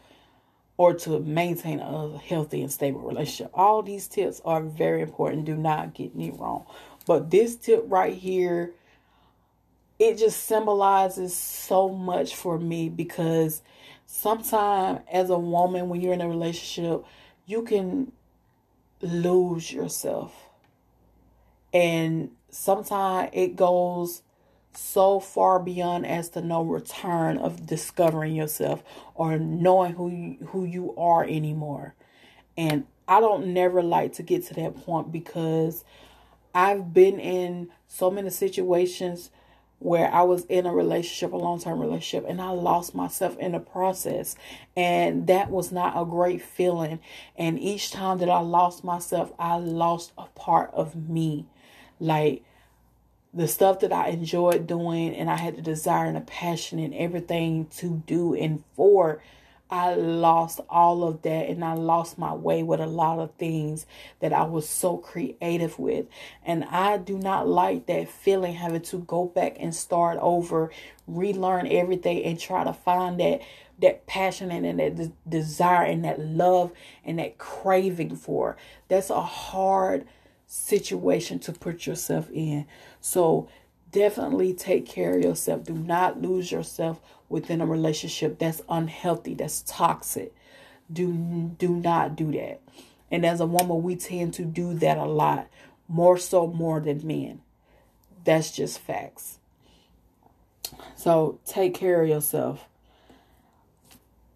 or 0.75 0.93
to 0.93 1.19
maintain 1.19 1.79
a 1.79 2.17
healthy 2.17 2.61
and 2.61 2.71
stable 2.71 3.01
relationship, 3.01 3.51
all 3.53 3.81
these 3.81 4.07
tips 4.07 4.41
are 4.43 4.61
very 4.61 5.01
important. 5.01 5.45
Do 5.45 5.55
not 5.55 5.93
get 5.93 6.15
me 6.15 6.31
wrong. 6.31 6.65
But 7.05 7.31
this 7.31 7.55
tip 7.55 7.85
right 7.87 8.13
here, 8.13 8.73
it 9.99 10.17
just 10.17 10.45
symbolizes 10.45 11.35
so 11.35 11.89
much 11.89 12.35
for 12.35 12.59
me 12.59 12.89
because 12.89 13.61
sometimes 14.05 15.01
as 15.11 15.29
a 15.29 15.37
woman 15.37 15.87
when 15.87 16.01
you're 16.01 16.13
in 16.13 16.21
a 16.21 16.27
relationship 16.27 17.05
you 17.45 17.63
can 17.63 18.11
lose 19.01 19.71
yourself. 19.71 20.33
And 21.73 22.31
sometimes 22.49 23.29
it 23.33 23.55
goes 23.55 24.23
so 24.73 25.19
far 25.19 25.59
beyond 25.59 26.05
as 26.05 26.29
to 26.29 26.41
no 26.41 26.61
return 26.61 27.37
of 27.37 27.65
discovering 27.65 28.35
yourself 28.35 28.83
or 29.15 29.37
knowing 29.37 29.93
who 29.93 30.09
you, 30.09 30.47
who 30.47 30.65
you 30.65 30.95
are 30.95 31.23
anymore. 31.23 31.95
And 32.57 32.85
i 33.09 33.19
don't 33.19 33.47
never 33.47 33.81
like 33.81 34.13
to 34.13 34.23
get 34.23 34.45
to 34.45 34.53
that 34.53 34.77
point 34.77 35.11
because 35.11 35.83
i've 36.53 36.93
been 36.93 37.19
in 37.19 37.67
so 37.87 38.09
many 38.09 38.29
situations 38.29 39.31
where 39.79 40.11
I 40.13 40.23
was 40.23 40.45
in 40.45 40.65
a 40.65 40.73
relationship, 40.73 41.33
a 41.33 41.37
long 41.37 41.59
term 41.59 41.79
relationship, 41.79 42.29
and 42.29 42.41
I 42.41 42.49
lost 42.49 42.93
myself 42.93 43.37
in 43.37 43.53
the 43.53 43.59
process. 43.59 44.35
And 44.75 45.27
that 45.27 45.49
was 45.49 45.71
not 45.71 45.99
a 45.99 46.05
great 46.05 46.41
feeling. 46.41 46.99
And 47.37 47.59
each 47.59 47.91
time 47.91 48.19
that 48.19 48.29
I 48.29 48.39
lost 48.39 48.83
myself, 48.83 49.31
I 49.39 49.55
lost 49.57 50.11
a 50.17 50.25
part 50.35 50.71
of 50.73 51.09
me. 51.09 51.45
Like 51.99 52.43
the 53.33 53.47
stuff 53.47 53.79
that 53.79 53.93
I 53.93 54.09
enjoyed 54.09 54.67
doing, 54.67 55.15
and 55.15 55.29
I 55.29 55.37
had 55.37 55.55
the 55.55 55.61
desire 55.61 56.07
and 56.07 56.17
the 56.17 56.21
passion 56.21 56.79
and 56.79 56.93
everything 56.93 57.67
to 57.77 58.03
do 58.05 58.33
and 58.33 58.63
for 58.75 59.21
I 59.69 59.93
lost 59.93 60.59
all 60.69 61.03
of 61.03 61.21
that 61.21 61.47
and 61.47 61.63
I 61.63 61.73
lost 61.73 62.17
my 62.17 62.33
way 62.33 62.63
with 62.63 62.79
a 62.79 62.87
lot 62.87 63.19
of 63.19 63.33
things 63.35 63.85
that 64.19 64.33
I 64.33 64.43
was 64.43 64.67
so 64.67 64.97
creative 64.97 65.77
with. 65.77 66.07
And 66.43 66.65
I 66.65 66.97
do 66.97 67.17
not 67.17 67.47
like 67.47 67.85
that 67.85 68.09
feeling 68.09 68.55
having 68.55 68.81
to 68.83 68.97
go 68.99 69.25
back 69.25 69.57
and 69.59 69.75
start 69.75 70.17
over, 70.21 70.71
relearn 71.07 71.67
everything 71.67 72.23
and 72.23 72.39
try 72.39 72.63
to 72.63 72.73
find 72.73 73.19
that 73.19 73.41
that 73.79 74.05
passion 74.07 74.51
and 74.51 74.79
that 74.79 74.95
de- 74.95 75.11
desire 75.27 75.85
and 75.85 76.03
that 76.03 76.19
love 76.19 76.71
and 77.05 77.19
that 77.19 77.37
craving 77.37 78.15
for. 78.15 78.57
That's 78.89 79.09
a 79.09 79.21
hard 79.21 80.05
situation 80.47 81.39
to 81.39 81.53
put 81.53 81.85
yourself 81.85 82.29
in. 82.31 82.65
So 82.99 83.47
definitely 83.91 84.53
take 84.53 84.85
care 84.85 85.17
of 85.17 85.23
yourself. 85.23 85.63
Do 85.63 85.73
not 85.73 86.21
lose 86.21 86.51
yourself 86.51 86.99
within 87.27 87.61
a 87.61 87.65
relationship 87.65 88.39
that's 88.39 88.61
unhealthy, 88.69 89.33
that's 89.33 89.63
toxic. 89.65 90.33
Do 90.91 91.53
do 91.57 91.69
not 91.69 92.15
do 92.15 92.31
that. 92.31 92.61
And 93.11 93.25
as 93.25 93.39
a 93.39 93.45
woman, 93.45 93.83
we 93.83 93.95
tend 93.95 94.33
to 94.35 94.45
do 94.45 94.73
that 94.75 94.97
a 94.97 95.05
lot, 95.05 95.47
more 95.87 96.17
so 96.17 96.47
more 96.47 96.79
than 96.79 97.05
men. 97.05 97.41
That's 98.23 98.51
just 98.51 98.79
facts. 98.79 99.39
So 100.95 101.39
take 101.45 101.73
care 101.73 102.03
of 102.03 102.09
yourself. 102.09 102.65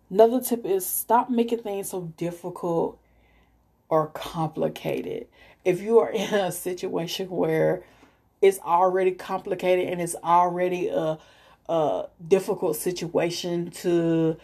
Another 0.09 0.41
tip 0.41 0.65
is 0.65 0.85
stop 0.85 1.29
making 1.29 1.59
things 1.59 1.89
so 1.89 2.13
difficult 2.17 2.99
or 3.89 4.07
complicated. 4.07 5.27
If 5.65 5.81
you 5.81 5.99
are 5.99 6.09
in 6.11 6.33
a 6.33 6.51
situation 6.51 7.29
where 7.29 7.83
it's 8.43 8.59
already 8.59 9.11
complicated 9.11 9.87
and 9.87 10.01
it's 10.01 10.15
already 10.23 10.89
a 10.89 11.17
a 11.69 12.07
difficult 12.27 12.75
situation 12.75 13.71
to 13.71 14.37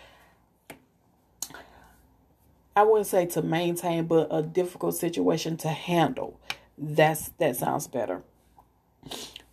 I 2.75 2.83
wouldn't 2.83 3.07
say 3.07 3.25
to 3.25 3.41
maintain, 3.41 4.05
but 4.05 4.29
a 4.31 4.41
difficult 4.41 4.95
situation 4.95 5.57
to 5.57 5.67
handle. 5.67 6.39
That's 6.77 7.29
that 7.39 7.57
sounds 7.57 7.87
better. 7.87 8.21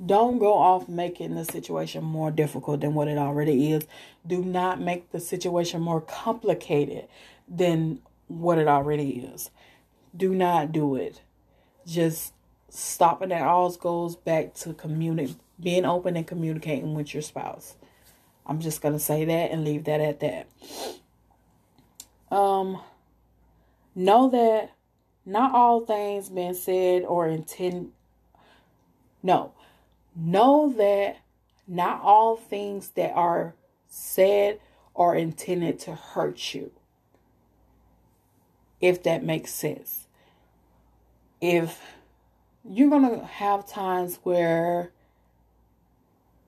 Don't 0.05 0.39
go 0.39 0.55
off 0.55 0.89
making 0.89 1.35
the 1.35 1.45
situation 1.45 2.05
more 2.05 2.31
difficult 2.31 2.83
than 2.83 2.95
what 2.95 3.09
it 3.09 3.19
already 3.19 3.73
is. 3.73 3.87
Do 4.25 4.45
not 4.45 4.81
make 4.81 5.11
the 5.11 5.19
situation 5.19 5.81
more 5.81 6.03
complicated 6.03 7.09
than 7.49 8.01
what 8.29 8.59
it 8.59 8.69
already 8.69 9.11
is. 9.35 9.51
Do 10.17 10.35
not 10.35 10.71
do 10.71 10.95
it. 10.95 11.23
Just 11.85 12.33
stopping 12.77 13.31
that 13.31 13.43
all 13.43 13.71
goes 13.73 14.17
back 14.17 14.55
to 14.55 14.75
community 14.75 15.37
being 15.59 15.85
open 15.85 16.17
and 16.17 16.27
communicating 16.27 16.95
with 16.95 17.15
your 17.15 17.23
spouse. 17.23 17.77
I'm 18.45 18.61
just 18.61 18.83
to 18.83 18.99
say 18.99 19.25
that 19.25 19.51
and 19.51 19.65
leave 19.65 19.85
that 19.85 20.01
at 20.01 20.21
that. 20.21 20.47
Um 22.31 22.81
know 23.95 24.29
that 24.31 24.73
not 25.25 25.55
all 25.55 25.81
things 25.81 26.29
being 26.29 26.55
said 26.55 27.03
or 27.03 27.27
intend 27.27 27.93
no. 29.23 29.53
Know 30.15 30.73
that 30.77 31.17
not 31.67 32.01
all 32.03 32.37
things 32.37 32.91
that 32.91 33.13
are 33.13 33.55
said 33.89 34.61
are 34.95 35.15
intended 35.15 35.79
to 35.81 35.95
hurt 35.95 36.55
you. 36.55 36.71
If 38.81 39.03
that 39.03 39.25
makes 39.25 39.53
sense. 39.53 40.07
If 41.41 41.81
you're 42.69 42.91
going 42.91 43.09
to 43.09 43.25
have 43.25 43.67
times 43.67 44.19
where 44.23 44.93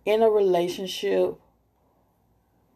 in 0.05 0.23
a 0.23 0.31
relationship 0.31 1.39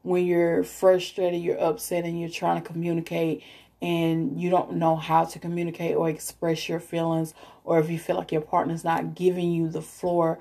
when 0.03 0.27
you're 0.27 0.65
frustrated, 0.65 1.41
you're 1.41 1.61
upset, 1.61 2.05
and 2.05 2.21
you're 2.21 2.29
trying 2.29 2.61
to 2.61 2.67
communicate 2.69 3.43
and 3.81 4.41
you 4.41 4.49
don't 4.49 4.75
know 4.75 4.95
how 4.95 5.25
to 5.25 5.39
communicate 5.39 5.97
or 5.97 6.09
express 6.09 6.69
your 6.69 6.79
feelings, 6.79 7.35
or 7.65 7.81
if 7.81 7.91
you 7.91 7.99
feel 7.99 8.17
like 8.17 8.31
your 8.31 8.41
partner's 8.41 8.85
not 8.85 9.15
giving 9.15 9.51
you 9.51 9.69
the 9.69 9.83
floor 9.83 10.39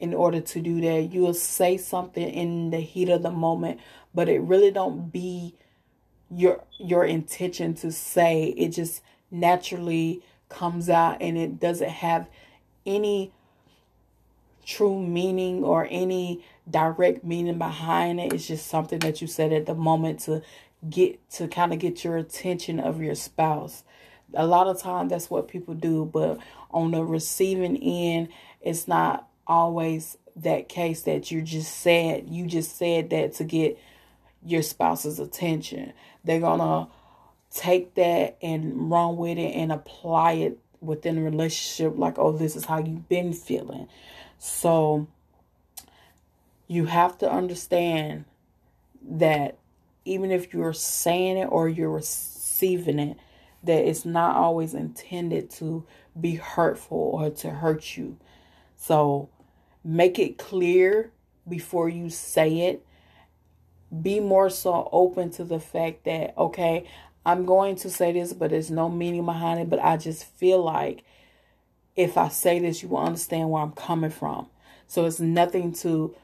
in 0.00 0.12
order 0.12 0.40
to 0.40 0.60
do 0.60 0.80
that, 0.80 1.12
you'll 1.12 1.34
say 1.34 1.76
something 1.76 2.28
in 2.28 2.70
the 2.70 2.80
heat 2.80 3.08
of 3.08 3.22
the 3.22 3.30
moment, 3.30 3.78
but 4.12 4.28
it 4.28 4.40
really 4.40 4.72
don't 4.72 5.12
be 5.12 5.54
your 6.30 6.64
your 6.78 7.04
intention 7.04 7.74
to 7.74 7.92
say. 7.92 8.54
It 8.56 8.70
just 8.70 9.02
naturally 9.30 10.22
comes 10.50 10.90
out 10.90 11.22
and 11.22 11.38
it 11.38 11.58
doesn't 11.58 11.88
have 11.88 12.28
any 12.84 13.32
true 14.66 15.00
meaning 15.00 15.64
or 15.64 15.88
any 15.90 16.44
direct 16.68 17.24
meaning 17.24 17.58
behind 17.58 18.20
it. 18.20 18.32
It's 18.32 18.46
just 18.46 18.66
something 18.66 18.98
that 19.00 19.20
you 19.22 19.26
said 19.26 19.52
at 19.52 19.66
the 19.66 19.74
moment 19.74 20.20
to 20.20 20.42
get 20.88 21.28
to 21.30 21.48
kind 21.48 21.72
of 21.72 21.78
get 21.78 22.04
your 22.04 22.16
attention 22.16 22.78
of 22.78 23.00
your 23.00 23.14
spouse. 23.14 23.82
A 24.34 24.46
lot 24.46 24.66
of 24.66 24.80
time 24.80 25.08
that's 25.08 25.30
what 25.30 25.48
people 25.48 25.74
do, 25.74 26.04
but 26.04 26.38
on 26.70 26.92
the 26.92 27.04
receiving 27.04 27.76
end, 27.76 28.28
it's 28.60 28.86
not 28.86 29.28
always 29.46 30.16
that 30.36 30.68
case 30.68 31.02
that 31.02 31.30
you 31.30 31.42
just 31.42 31.76
said 31.78 32.28
you 32.28 32.46
just 32.46 32.76
said 32.76 33.10
that 33.10 33.34
to 33.34 33.44
get 33.44 33.78
your 34.44 34.62
spouse's 34.62 35.18
attention. 35.18 35.92
They're 36.24 36.40
gonna 36.40 36.88
take 37.50 37.94
that 37.94 38.36
and 38.42 38.90
run 38.90 39.16
with 39.16 39.38
it 39.38 39.54
and 39.54 39.72
apply 39.72 40.32
it 40.32 40.58
within 40.80 41.18
a 41.18 41.22
relationship 41.22 41.94
like, 41.96 42.18
oh, 42.18 42.32
this 42.32 42.56
is 42.56 42.64
how 42.64 42.78
you've 42.78 43.08
been 43.08 43.32
feeling. 43.32 43.88
So 44.38 45.08
you 46.66 46.86
have 46.86 47.18
to 47.18 47.30
understand 47.30 48.24
that 49.02 49.58
even 50.04 50.30
if 50.30 50.54
you're 50.54 50.72
saying 50.72 51.36
it 51.38 51.46
or 51.46 51.68
you're 51.68 51.90
receiving 51.90 52.98
it, 52.98 53.16
that 53.62 53.86
it's 53.86 54.04
not 54.04 54.36
always 54.36 54.72
intended 54.72 55.50
to 55.50 55.84
be 56.18 56.36
hurtful 56.36 57.10
or 57.14 57.30
to 57.30 57.50
hurt 57.50 57.96
you. 57.96 58.16
So 58.76 59.28
make 59.84 60.18
it 60.18 60.38
clear 60.38 61.10
before 61.48 61.88
you 61.88 62.08
say 62.08 62.60
it. 62.68 62.86
Be 64.02 64.20
more 64.20 64.48
so 64.48 64.88
open 64.92 65.30
to 65.32 65.44
the 65.44 65.58
fact 65.58 66.04
that, 66.04 66.32
okay, 66.38 66.86
I'm 67.24 67.44
going 67.44 67.76
to 67.76 67.90
say 67.90 68.12
this, 68.12 68.32
but 68.32 68.50
there's 68.50 68.70
no 68.70 68.88
meaning 68.88 69.24
behind 69.24 69.60
it. 69.60 69.70
But 69.70 69.82
I 69.84 69.96
just 69.96 70.24
feel 70.24 70.62
like 70.62 71.04
if 71.96 72.16
I 72.16 72.28
say 72.28 72.58
this, 72.58 72.82
you 72.82 72.88
will 72.88 72.98
understand 72.98 73.50
where 73.50 73.62
I'm 73.62 73.72
coming 73.72 74.10
from. 74.10 74.48
So 74.86 75.04
it's 75.06 75.20
nothing 75.20 75.72
to 75.74 76.14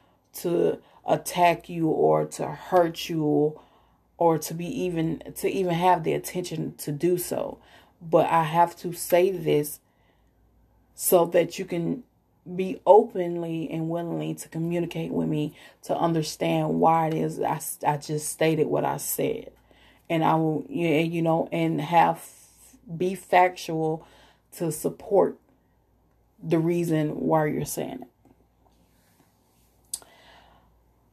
to 0.41 0.79
attack 1.05 1.69
you 1.69 1.87
or 1.87 2.25
to 2.25 2.47
hurt 2.47 3.09
you 3.09 3.59
or 4.17 4.37
to 4.37 4.53
be 4.53 4.65
even 4.65 5.21
to 5.35 5.47
even 5.49 5.73
have 5.73 6.03
the 6.03 6.13
attention 6.13 6.75
to 6.77 6.91
do 6.91 7.17
so. 7.17 7.59
But 8.01 8.27
I 8.27 8.43
have 8.43 8.75
to 8.77 8.93
say 8.93 9.31
this 9.31 9.79
so 10.95 11.25
that 11.25 11.59
you 11.59 11.65
can 11.65 12.03
be 12.55 12.79
openly 12.85 13.69
and 13.69 13.89
willingly 13.89 14.33
to 14.33 14.49
communicate 14.49 15.11
with 15.11 15.27
me 15.27 15.53
to 15.83 15.95
understand 15.95 16.79
why 16.79 17.07
it 17.07 17.13
is 17.13 17.39
I, 17.41 17.59
I 17.85 17.97
just 17.97 18.29
stated 18.29 18.67
what 18.67 18.85
I 18.85 18.97
said. 18.97 19.51
And 20.09 20.23
I 20.23 20.35
will, 20.35 20.65
you 20.69 21.21
know, 21.21 21.49
and 21.51 21.81
have 21.81 22.23
be 22.95 23.15
factual 23.15 24.07
to 24.53 24.71
support 24.71 25.37
the 26.41 26.59
reason 26.59 27.09
why 27.09 27.47
you're 27.47 27.65
saying 27.65 28.03
it. 28.03 28.07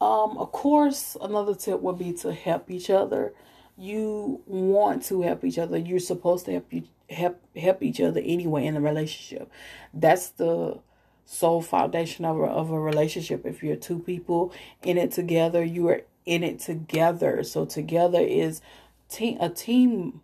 Um, 0.01 0.37
of 0.37 0.53
course, 0.53 1.17
another 1.21 1.55
tip 1.55 1.81
would 1.81 1.99
be 1.99 2.13
to 2.15 2.33
help 2.33 2.71
each 2.71 2.91
other. 2.91 3.33
You 3.77 4.43
want 4.47 5.05
to 5.05 5.23
help 5.23 5.45
each 5.45 5.59
other. 5.59 5.79
You're 5.79 5.99
supposed 5.99 6.45
to 6.47 6.53
help 6.53 6.73
you 6.73 6.85
help 7.11 7.41
help 7.57 7.83
each 7.83 8.01
other 8.01 8.21
anyway 8.23 8.67
in 8.67 8.77
a 8.77 8.81
relationship. 8.81 9.51
That's 9.93 10.29
the 10.29 10.79
sole 11.27 11.63
foundation 11.63 12.25
of 12.25 12.39
a, 12.39 12.45
of 12.45 12.71
a 12.71 12.79
relationship. 12.79 13.47
If 13.47 13.63
you're 13.63 13.77
two 13.77 13.99
people 13.99 14.53
in 14.83 14.99
it 14.99 15.11
together, 15.13 15.65
you 15.65 15.89
are 15.89 16.03
in 16.27 16.43
it 16.43 16.61
together. 16.61 17.43
So 17.43 17.65
together 17.65 18.21
is 18.21 18.61
team 19.09 19.38
a 19.40 19.49
team. 19.49 20.23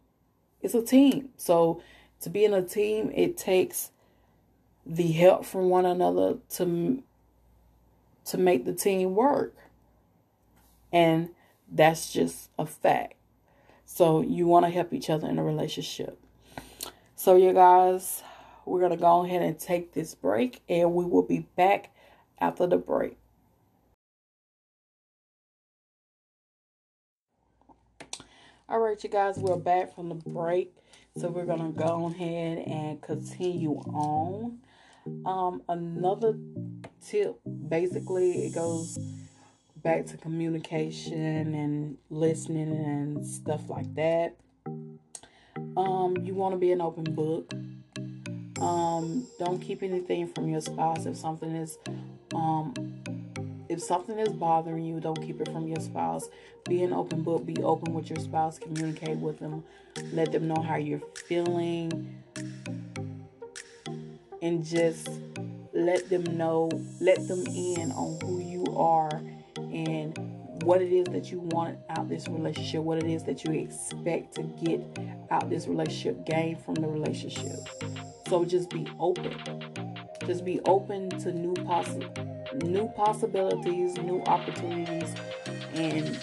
It's 0.61 0.75
a 0.75 0.83
team. 0.83 1.31
So 1.37 1.83
to 2.21 2.31
be 2.31 2.45
in 2.45 2.55
a 2.55 2.63
team, 2.63 3.11
it 3.15 3.37
takes 3.37 3.91
the 4.85 5.13
help 5.13 5.45
from 5.45 5.69
one 5.69 5.87
another 5.87 6.39
to 6.57 7.03
to 8.27 8.39
make 8.39 8.65
the 8.65 8.75
team 8.75 9.15
work. 9.15 9.55
And 10.93 11.31
that's 11.71 12.13
just 12.13 12.51
a 12.59 12.67
fact. 12.67 13.15
So 13.85 14.23
you 14.23 14.47
want 14.47 14.67
to 14.67 14.71
help 14.71 14.93
each 14.93 15.11
other 15.11 15.29
in 15.29 15.39
a 15.39 15.45
relationship. 15.45 16.19
So 17.17 17.37
you 17.37 17.53
guys, 17.53 18.23
we're 18.65 18.81
going 18.81 18.93
to 18.93 18.97
go 18.97 19.25
ahead 19.25 19.43
and 19.43 19.59
take 19.59 19.93
this 19.93 20.15
break 20.15 20.63
and 20.69 20.95
we 20.95 21.05
will 21.05 21.23
be 21.23 21.41
back 21.57 21.91
after 22.39 22.67
the 22.67 22.77
break. 22.77 23.19
All 28.71 28.79
right, 28.79 29.03
you 29.03 29.11
guys, 29.11 29.37
we're 29.37 29.57
back 29.57 29.97
from 29.97 30.11
the 30.11 30.15
break. 30.15 30.73
So 31.17 31.27
we're 31.27 31.45
going 31.45 31.59
to 31.59 31.77
go 31.77 32.07
ahead 32.07 32.59
and 32.59 33.03
continue 33.03 33.73
on. 33.79 34.59
Um, 35.27 35.61
another 35.69 36.39
tip 37.05 37.41
basically 37.69 38.47
it 38.47 38.55
goes 38.55 38.97
back 39.83 40.07
to 40.07 40.17
communication 40.19 41.53
and 41.53 41.99
listening 42.11 42.71
and 42.71 43.27
stuff 43.27 43.69
like 43.69 43.93
that. 43.97 44.37
Um, 45.77 46.19
you 46.23 46.35
want 46.35 46.55
to 46.55 46.59
be 46.59 46.71
an 46.71 46.81
open 46.81 47.13
book. 47.13 47.53
Um, 48.61 49.27
don't 49.41 49.59
keep 49.59 49.83
anything 49.83 50.29
from 50.29 50.49
your 50.49 50.61
spouse 50.61 51.07
if 51.07 51.17
something 51.17 51.57
is 51.57 51.77
um 52.37 52.73
if 53.81 53.87
something 53.87 54.19
is 54.19 54.29
bothering 54.29 54.85
you, 54.85 55.01
don't 55.01 55.21
keep 55.23 55.41
it 55.41 55.51
from 55.51 55.67
your 55.67 55.81
spouse. 55.81 56.29
Be 56.69 56.83
an 56.83 56.93
open 56.93 57.23
book, 57.23 57.47
be 57.47 57.57
open 57.63 57.95
with 57.95 58.11
your 58.11 58.19
spouse, 58.19 58.59
communicate 58.59 59.17
with 59.17 59.39
them, 59.39 59.65
let 60.13 60.33
them 60.33 60.47
know 60.47 60.61
how 60.61 60.77
you're 60.77 61.01
feeling, 61.27 62.23
and 64.43 64.63
just 64.63 65.09
let 65.73 66.11
them 66.11 66.25
know, 66.37 66.69
let 67.01 67.27
them 67.27 67.47
in 67.47 67.91
on 67.93 68.19
who 68.23 68.41
you 68.41 68.67
are 68.77 69.11
and 69.57 70.15
what 70.65 70.83
it 70.83 70.93
is 70.93 71.07
that 71.07 71.31
you 71.31 71.41
want 71.41 71.79
out 71.89 72.07
this 72.11 72.29
relationship, 72.29 72.83
what 72.83 72.99
it 72.99 73.07
is 73.07 73.25
that 73.25 73.45
you 73.45 73.53
expect 73.53 74.35
to 74.35 74.43
get 74.43 74.83
out 75.31 75.49
this 75.49 75.67
relationship, 75.67 76.27
gain 76.27 76.55
from 76.55 76.75
the 76.75 76.87
relationship. 76.87 77.57
So 78.29 78.45
just 78.45 78.69
be 78.69 78.87
open. 78.99 79.35
Just 80.27 80.45
be 80.45 80.61
open 80.67 81.09
to 81.21 81.33
new 81.33 81.55
possi- 81.55 82.40
new 82.55 82.89
possibilities, 82.97 83.97
new 83.99 84.23
opportunities, 84.23 85.15
and 85.75 86.19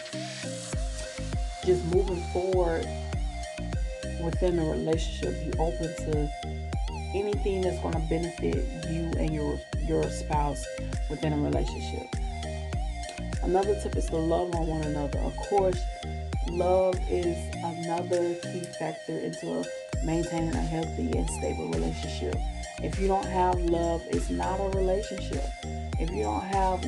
just 1.65 1.83
moving 1.85 2.21
forward 2.33 2.87
within 4.23 4.59
a 4.59 4.65
relationship. 4.65 5.33
Be 5.51 5.59
open 5.59 5.95
to 5.95 6.29
anything 7.15 7.61
that's 7.61 7.79
going 7.81 7.93
to 7.93 8.07
benefit 8.09 8.67
you 8.89 9.11
and 9.17 9.33
your 9.33 9.59
your 9.85 10.03
spouse 10.09 10.63
within 11.09 11.33
a 11.33 11.37
relationship. 11.37 12.07
Another 13.43 13.79
tip 13.81 13.95
is 13.95 14.07
to 14.07 14.17
love 14.17 14.53
on 14.55 14.67
one 14.67 14.81
another. 14.81 15.19
Of 15.19 15.35
course, 15.37 15.79
love 16.49 16.95
is 17.09 17.37
another 17.63 18.35
key 18.35 18.63
factor 18.77 19.17
into 19.17 19.63
maintaining 20.03 20.53
a 20.53 20.61
healthy 20.61 21.11
and 21.17 21.29
stable 21.29 21.69
relationship. 21.71 22.35
If 22.83 22.99
you 22.99 23.07
don't 23.07 23.25
have 23.25 23.59
love, 23.61 24.01
it's 24.09 24.29
not 24.29 24.59
a 24.59 24.77
relationship. 24.77 25.45
If 25.99 26.11
you 26.11 26.23
don't 26.23 26.43
have 26.43 26.85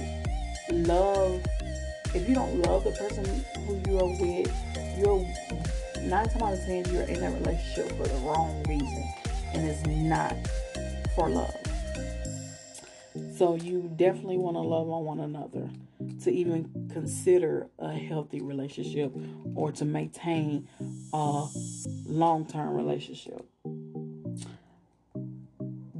love, 0.72 1.42
if 2.14 2.28
you 2.28 2.36
don't 2.36 2.62
love 2.62 2.84
the 2.84 2.92
person 2.92 3.26
who 3.66 3.82
you're 3.88 4.06
with, 4.20 4.54
you're 4.98 5.26
nine 6.02 6.30
times 6.30 6.42
out 6.42 6.54
of 6.54 6.66
ten 6.66 6.86
you're 6.94 7.04
in 7.04 7.20
that 7.22 7.34
relationship 7.34 7.90
for 7.98 8.08
the 8.08 8.16
wrong 8.20 8.64
reason, 8.68 9.14
and 9.54 9.68
it's 9.68 9.86
not 9.86 10.36
for 11.16 11.30
love. 11.30 11.56
So 13.36 13.56
you 13.56 13.92
definitely 13.96 14.38
want 14.38 14.58
to 14.58 14.62
love 14.62 14.90
on 14.90 15.06
one 15.06 15.20
another 15.20 15.70
to 16.24 16.32
even 16.32 16.90
consider 16.92 17.68
a 17.80 17.94
healthy 17.94 18.42
relationship 18.42 19.14
or 19.56 19.72
to 19.74 19.86
maintain 19.86 20.68
a 21.14 21.48
long 22.06 22.46
term 22.46 22.74
relationship. 22.76 23.46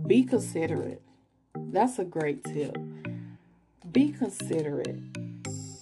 Be 0.06 0.24
considerate. 0.24 1.02
That's 1.56 2.00
a 2.00 2.04
great 2.04 2.44
tip. 2.44 2.78
Be 3.92 4.12
considerate. 4.12 5.00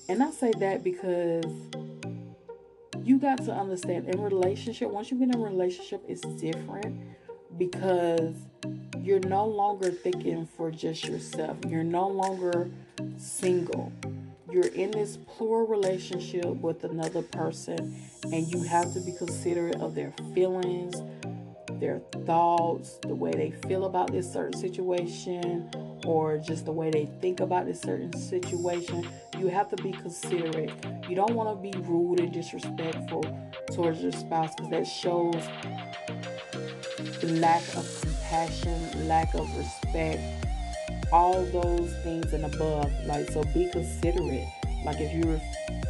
And 0.08 0.24
I 0.24 0.32
say 0.32 0.54
that 0.60 0.84
because 0.84 1.46
you 3.04 3.18
got 3.20 3.44
to 3.46 3.54
understand 3.54 4.08
in 4.08 4.22
relationship, 4.22 4.90
once 4.90 5.12
you 5.12 5.18
get 5.18 5.36
in 5.36 5.36
a 5.36 5.44
relationship, 5.44 6.04
it's 6.08 6.22
different 6.42 7.02
because 7.58 8.36
you're 9.02 9.20
no 9.20 9.46
longer 9.46 9.92
thinking 9.92 10.46
for 10.46 10.72
just 10.72 11.06
yourself. 11.06 11.58
You're 11.68 11.84
no 11.84 12.08
longer 12.08 12.70
single. 13.18 13.92
You're 14.50 14.68
in 14.68 14.92
this 14.92 15.18
plural 15.18 15.68
relationship 15.68 16.46
with 16.46 16.86
another 16.86 17.22
person, 17.22 18.02
and 18.24 18.48
you 18.48 18.64
have 18.64 18.94
to 18.94 19.02
be 19.02 19.12
considerate 19.12 19.82
of 19.82 19.96
their 19.96 20.14
feelings, 20.34 20.96
their 21.80 22.00
thoughts, 22.26 23.00
the 23.02 23.16
way 23.16 23.32
they 23.32 23.52
feel 23.68 23.86
about 23.86 24.12
this 24.12 24.32
certain 24.32 24.60
situation, 24.60 25.70
or 26.06 26.38
just 26.38 26.66
the 26.66 26.72
way 26.72 26.90
they 26.90 27.10
think 27.22 27.40
about 27.40 27.66
this 27.66 27.82
certain 27.82 28.14
situation. 28.14 29.08
You 29.38 29.48
have 29.48 29.70
to 29.70 29.82
be 29.84 29.92
considerate. 29.92 30.72
You 31.08 31.16
don't 31.16 31.34
want 31.34 31.50
to 31.50 31.62
be 31.62 31.78
rude 31.88 32.20
and 32.20 32.32
disrespectful 32.32 33.24
towards 33.72 34.02
your 34.02 34.12
spouse 34.12 34.54
because 34.56 34.72
that 34.72 34.88
shows 34.88 35.36
lack 37.24 37.64
of 37.76 38.02
compassion, 38.02 39.08
lack 39.08 39.34
of 39.34 39.48
respect, 39.58 40.22
all 41.12 41.44
those 41.46 41.94
things 42.04 42.34
and 42.34 42.46
above. 42.46 42.92
Like, 43.06 43.30
so 43.32 43.44
be 43.54 43.70
considerate. 43.70 44.48
Like, 44.86 45.00
if 45.00 45.14
you're 45.14 45.42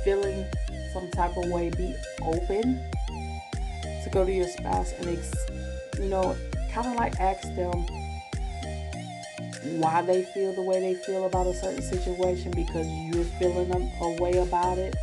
feeling 0.03 0.45
some 0.93 1.09
type 1.11 1.35
of 1.37 1.49
way, 1.49 1.69
be 1.69 1.95
open 2.21 2.81
to 4.03 4.09
go 4.11 4.25
to 4.25 4.31
your 4.31 4.47
spouse 4.47 4.93
and, 4.99 5.17
ex- 5.17 5.47
you 5.99 6.09
know, 6.09 6.35
kind 6.71 6.87
of 6.87 6.95
like 6.95 7.19
ask 7.19 7.43
them 7.55 7.85
why 9.79 10.01
they 10.01 10.23
feel 10.23 10.53
the 10.53 10.61
way 10.61 10.79
they 10.79 10.93
feel 10.93 11.25
about 11.25 11.47
a 11.47 11.53
certain 11.53 11.81
situation 11.81 12.51
because 12.51 12.87
you're 12.87 13.25
feeling 13.39 13.71
a, 14.01 14.21
way 14.21 14.37
about 14.37 14.77
it. 14.77 14.95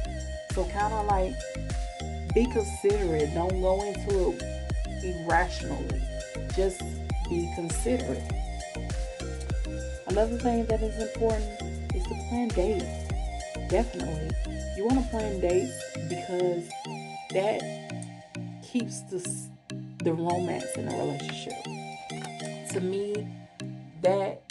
So, 0.55 0.65
kind 0.67 0.93
of 0.93 1.07
like 1.07 1.33
be 2.35 2.47
considerate. 2.47 3.33
Don't 3.35 3.61
go 3.61 3.83
into 3.85 4.31
it 4.31 5.27
irrationally. 5.27 6.01
Just 6.55 6.81
be 7.29 7.51
considerate. 7.55 8.23
Another 10.07 10.39
thing 10.39 10.67
that 10.67 10.83
is 10.83 11.01
important 11.01 11.45
is 11.95 12.03
to 12.05 12.15
plan 12.29 12.49
dates. 12.49 12.85
Definitely. 13.69 14.31
You 14.77 14.85
want 14.87 15.05
to 15.05 15.11
plan 15.11 15.41
dates 15.41 15.73
because 16.09 16.69
that 17.33 17.63
keeps 18.63 19.01
the, 19.03 19.49
the 20.05 20.13
romance 20.13 20.67
in 20.77 20.87
a 20.87 20.97
relationship. 20.99 21.65
To 22.73 22.81
me, 22.81 23.27
that 24.03 24.43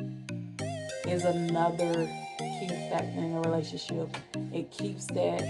is 1.08 1.26
another 1.26 2.10
key 2.40 2.68
factor 2.90 3.20
in 3.20 3.36
a 3.36 3.42
relationship. 3.42 4.18
It 4.52 4.72
keeps 4.72 5.06
that 5.08 5.42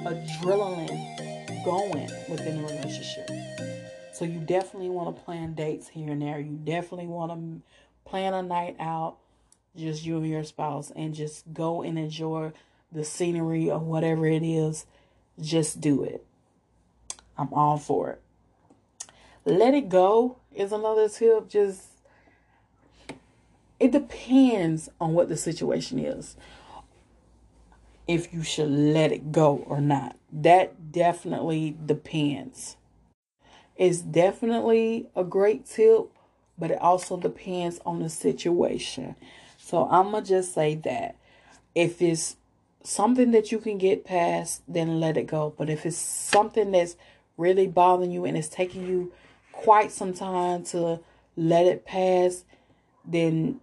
adrenaline 0.00 1.64
going 1.64 2.10
within 2.28 2.58
a 2.58 2.66
relationship. 2.66 3.30
So 4.12 4.24
you 4.24 4.40
definitely 4.40 4.90
want 4.90 5.14
to 5.16 5.22
plan 5.22 5.54
dates 5.54 5.88
here 5.88 6.10
and 6.10 6.20
there. 6.20 6.40
You 6.40 6.58
definitely 6.64 7.06
want 7.06 7.32
to 7.32 8.10
plan 8.10 8.34
a 8.34 8.42
night 8.42 8.76
out, 8.80 9.18
just 9.76 10.04
you 10.04 10.16
and 10.16 10.28
your 10.28 10.42
spouse, 10.42 10.90
and 10.96 11.14
just 11.14 11.52
go 11.52 11.82
and 11.82 11.96
enjoy 11.96 12.52
the 12.90 13.04
scenery 13.04 13.70
or 13.70 13.78
whatever 13.78 14.26
it 14.26 14.42
is. 14.42 14.84
Just 15.40 15.80
do 15.80 16.02
it. 16.02 16.26
I'm 17.38 17.52
all 17.54 17.78
for 17.78 18.10
it. 18.10 18.20
Let 19.44 19.74
it 19.74 19.88
go 19.88 20.36
is 20.54 20.72
another 20.72 21.08
tip. 21.08 21.48
Just 21.48 21.84
it 23.80 23.92
depends 23.92 24.88
on 25.00 25.14
what 25.14 25.28
the 25.28 25.36
situation 25.36 25.98
is. 25.98 26.36
if 28.06 28.32
you 28.32 28.42
should 28.42 28.70
let 28.70 29.12
it 29.12 29.32
go 29.32 29.64
or 29.66 29.80
not. 29.80 30.16
That 30.32 30.92
definitely 30.92 31.76
depends. 31.84 32.76
It's 33.76 34.00
definitely 34.00 35.08
a 35.16 35.24
great 35.24 35.66
tip, 35.66 36.08
but 36.58 36.70
it 36.70 36.80
also 36.80 37.16
depends 37.16 37.80
on 37.86 38.02
the 38.02 38.08
situation. 38.08 39.16
So 39.58 39.88
I'm 39.88 40.10
going 40.10 40.24
to 40.24 40.28
just 40.28 40.54
say 40.54 40.74
that 40.76 41.16
if 41.74 42.02
it's 42.02 42.36
something 42.82 43.30
that 43.30 43.52
you 43.52 43.58
can 43.58 43.78
get 43.78 44.04
past, 44.04 44.62
then 44.68 45.00
let 45.00 45.16
it 45.16 45.26
go. 45.26 45.54
But 45.56 45.70
if 45.70 45.86
it's 45.86 45.96
something 45.96 46.72
that's 46.72 46.96
really 47.36 47.66
bothering 47.66 48.10
you 48.12 48.24
and 48.24 48.36
it's 48.36 48.48
taking 48.48 48.86
you 48.86 49.12
quite 49.52 49.92
some 49.92 50.12
time 50.12 50.64
to 50.64 51.00
let 51.36 51.66
it 51.66 51.84
pass, 51.84 52.44
then 53.04 53.60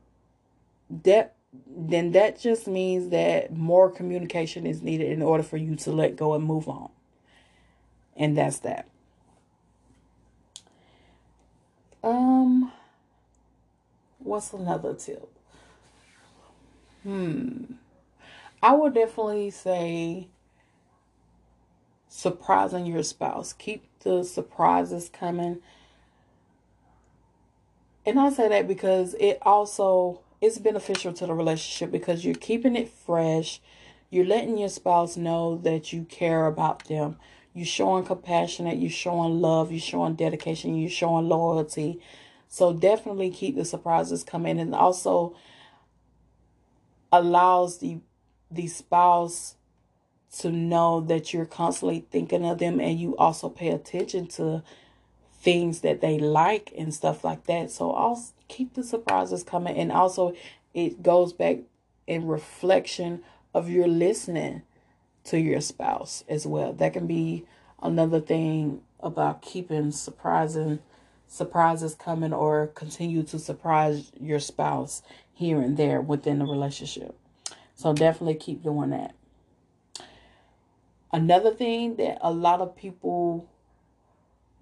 that 0.89 1.35
then 1.65 2.11
that 2.11 2.39
just 2.39 2.67
means 2.67 3.09
that 3.09 3.51
more 3.51 3.89
communication 3.89 4.67
is 4.67 4.83
needed 4.83 5.11
in 5.11 5.21
order 5.21 5.43
for 5.43 5.57
you 5.57 5.75
to 5.75 5.91
let 5.91 6.15
go 6.15 6.35
and 6.35 6.43
move 6.43 6.69
on. 6.69 6.89
And 8.15 8.37
that's 8.37 8.59
that. 8.59 8.87
Um 12.03 12.71
what's 14.19 14.53
another 14.53 14.93
tip? 14.93 15.27
Hmm. 17.03 17.63
I 18.61 18.73
would 18.73 18.93
definitely 18.93 19.49
say 19.51 20.27
surprising 22.09 22.85
your 22.85 23.03
spouse. 23.03 23.53
Keep 23.53 23.85
the 23.99 24.23
surprises 24.23 25.09
coming. 25.09 25.59
And 28.09 28.19
I 28.19 28.31
say 28.31 28.47
that 28.47 28.67
because 28.67 29.13
it 29.19 29.37
also 29.43 30.21
it's 30.41 30.57
beneficial 30.57 31.13
to 31.13 31.27
the 31.27 31.33
relationship 31.35 31.91
because 31.91 32.25
you're 32.25 32.33
keeping 32.33 32.75
it 32.75 32.89
fresh. 32.89 33.61
You're 34.09 34.25
letting 34.25 34.57
your 34.57 34.69
spouse 34.69 35.15
know 35.15 35.57
that 35.57 35.93
you 35.93 36.05
care 36.05 36.47
about 36.47 36.85
them. 36.85 37.17
You're 37.53 37.67
showing 37.67 38.05
compassionate, 38.05 38.79
you're 38.79 38.89
showing 38.89 39.39
love, 39.39 39.71
you're 39.71 39.79
showing 39.79 40.15
dedication, 40.15 40.75
you're 40.75 40.89
showing 40.89 41.29
loyalty. 41.29 42.01
So 42.47 42.73
definitely 42.73 43.29
keep 43.29 43.55
the 43.55 43.63
surprises 43.63 44.23
coming 44.23 44.59
and 44.59 44.73
also 44.73 45.35
allows 47.11 47.77
the 47.77 47.99
the 48.49 48.65
spouse 48.65 49.53
to 50.39 50.49
know 50.49 50.99
that 51.01 51.31
you're 51.31 51.45
constantly 51.45 52.07
thinking 52.09 52.43
of 52.43 52.57
them 52.57 52.79
and 52.79 52.99
you 52.99 53.15
also 53.17 53.49
pay 53.49 53.69
attention 53.69 54.25
to 54.29 54.63
things 55.41 55.81
that 55.81 56.01
they 56.01 56.19
like 56.19 56.73
and 56.77 56.93
stuff 56.93 57.23
like 57.23 57.45
that. 57.45 57.71
So 57.71 57.91
I'll 57.91 58.21
keep 58.47 58.73
the 58.73 58.83
surprises 58.83 59.43
coming 59.43 59.77
and 59.77 59.91
also 59.91 60.35
it 60.73 61.01
goes 61.01 61.33
back 61.33 61.59
in 62.07 62.27
reflection 62.27 63.21
of 63.53 63.69
your 63.69 63.87
listening 63.87 64.63
to 65.25 65.39
your 65.39 65.61
spouse 65.61 66.23
as 66.27 66.45
well. 66.45 66.73
That 66.73 66.93
can 66.93 67.07
be 67.07 67.45
another 67.81 68.19
thing 68.19 68.81
about 68.99 69.41
keeping 69.41 69.91
surprising 69.91 70.79
surprises 71.27 71.93
coming 71.93 72.33
or 72.33 72.67
continue 72.67 73.21
to 73.21 73.37
surprise 73.37 74.11
your 74.19 74.39
spouse 74.39 75.03
here 75.31 75.61
and 75.61 75.77
there 75.77 76.01
within 76.01 76.39
the 76.39 76.45
relationship. 76.45 77.15
So 77.75 77.93
definitely 77.93 78.35
keep 78.35 78.63
doing 78.63 78.89
that. 78.89 79.13
Another 81.13 81.53
thing 81.53 81.95
that 81.97 82.17
a 82.21 82.31
lot 82.31 82.61
of 82.61 82.75
people 82.75 83.47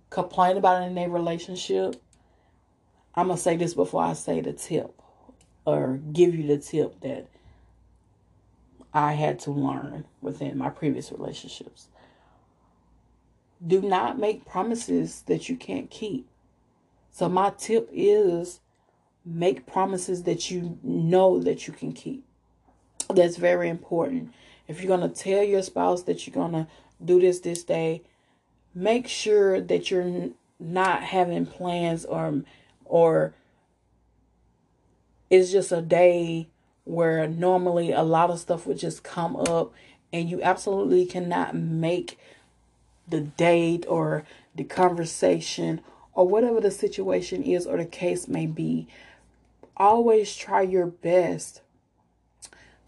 complain 0.10 0.58
about 0.58 0.84
in 0.84 0.96
their 0.96 1.10
relationship, 1.10 1.96
I'm 3.16 3.28
going 3.28 3.38
to 3.38 3.44
say 3.44 3.58
this 3.58 3.74
before 3.74 4.04
I 4.04 4.14
say 4.14 4.42
the 4.42 4.54
tip 4.54 4.94
or 5.66 6.00
give 6.14 6.36
you 6.36 6.48
the 6.48 6.58
tip 6.58 7.00
that 7.02 7.28
I 8.94 9.14
had 9.14 9.40
to 9.40 9.52
learn 9.52 10.06
within 10.22 10.58
my 10.58 10.70
previous 10.70 11.12
relationships. 11.12 11.88
Do 13.66 13.82
not 13.82 14.20
make 14.20 14.46
promises 14.46 15.24
that 15.28 15.50
you 15.50 15.56
can't 15.56 15.90
keep. 15.90 16.28
So, 17.12 17.28
my 17.28 17.52
tip 17.58 17.90
is 17.92 18.60
make 19.26 19.66
promises 19.66 20.24
that 20.24 20.50
you 20.50 20.78
know 20.84 21.40
that 21.40 21.68
you 21.68 21.74
can 21.74 21.92
keep. 21.92 22.24
That's 23.10 23.38
very 23.38 23.70
important. 23.70 24.32
If 24.68 24.82
you're 24.82 24.96
going 24.96 25.10
to 25.10 25.16
tell 25.16 25.44
your 25.44 25.64
spouse 25.64 26.04
that 26.04 26.26
you're 26.26 26.34
going 26.34 26.52
to 26.52 26.68
do 27.04 27.20
this 27.20 27.40
this 27.40 27.64
day, 27.64 28.04
make 28.78 29.08
sure 29.08 29.60
that 29.60 29.90
you're 29.90 30.30
not 30.60 31.02
having 31.04 31.46
plans 31.46 32.06
or 32.06 32.44
or 32.86 33.34
it's 35.30 35.52
just 35.52 35.72
a 35.72 35.82
day 35.82 36.48
where 36.84 37.28
normally 37.28 37.92
a 37.92 38.04
lot 38.04 38.30
of 38.30 38.40
stuff 38.40 38.66
would 38.66 38.78
just 38.78 39.04
come 39.04 39.36
up 39.36 39.74
and 40.14 40.30
you 40.30 40.42
absolutely 40.42 41.06
cannot 41.06 41.56
make 41.56 42.18
the 43.08 43.20
date 43.20 43.84
or 43.90 44.24
the 44.56 44.64
conversation 44.64 45.82
or 46.14 46.28
whatever 46.28 46.62
the 46.62 46.72
situation 46.72 47.44
is 47.44 47.66
or 47.66 47.78
the 47.78 47.86
case 47.86 48.28
may 48.28 48.46
be 48.46 48.88
always 49.76 50.36
try 50.36 50.62
your 50.62 50.86
best 50.86 51.62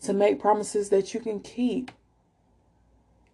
to 0.02 0.14
make 0.14 0.40
promises 0.40 0.90
that 0.90 1.14
you 1.14 1.20
can 1.20 1.40
keep. 1.40 1.92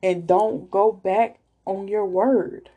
And 0.02 0.28
don't 0.28 0.70
go 0.70 0.92
back 0.92 1.40
on 1.66 1.88
your 1.88 2.06
word. 2.06 2.70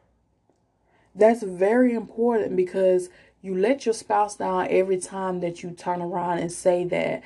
That's 1.14 1.42
very 1.42 1.94
important 1.94 2.56
because 2.56 3.08
you 3.42 3.56
let 3.56 3.86
your 3.86 3.94
spouse 3.94 4.36
down 4.36 4.68
every 4.70 4.98
time 4.98 5.40
that 5.40 5.62
you 5.62 5.70
turn 5.70 6.02
around 6.02 6.38
and 6.38 6.50
say 6.50 6.84
that, 6.84 7.22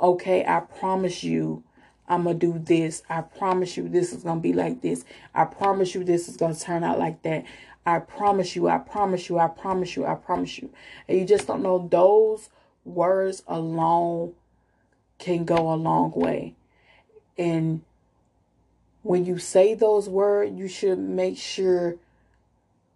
okay, 0.00 0.44
I 0.46 0.60
promise 0.60 1.24
you 1.24 1.62
I'm 2.08 2.24
going 2.24 2.38
to 2.38 2.52
do 2.52 2.58
this. 2.58 3.02
I 3.08 3.22
promise 3.22 3.76
you 3.76 3.88
this 3.88 4.12
is 4.12 4.22
going 4.22 4.38
to 4.38 4.42
be 4.42 4.52
like 4.52 4.80
this. 4.82 5.04
I 5.34 5.44
promise 5.44 5.94
you 5.94 6.04
this 6.04 6.28
is 6.28 6.36
going 6.36 6.54
to 6.54 6.60
turn 6.60 6.84
out 6.84 6.98
like 6.98 7.22
that. 7.22 7.44
I 7.84 8.00
promise 8.00 8.56
you, 8.56 8.68
I 8.68 8.78
promise 8.78 9.28
you, 9.28 9.38
I 9.38 9.48
promise 9.48 9.96
you, 9.96 10.06
I 10.06 10.14
promise 10.14 10.58
you. 10.58 10.70
And 11.08 11.18
you 11.18 11.24
just 11.24 11.46
don't 11.46 11.62
know 11.62 11.88
those 11.90 12.48
words 12.84 13.42
alone 13.46 14.34
can 15.18 15.44
go 15.44 15.72
a 15.72 15.76
long 15.76 16.12
way. 16.12 16.54
And 17.38 17.82
when 19.06 19.22
mm-hmm. 19.22 19.34
you 19.34 19.38
say 19.38 19.74
those 19.74 20.08
words, 20.08 20.58
you 20.58 20.66
should 20.66 20.98
make 20.98 21.38
sure 21.38 21.96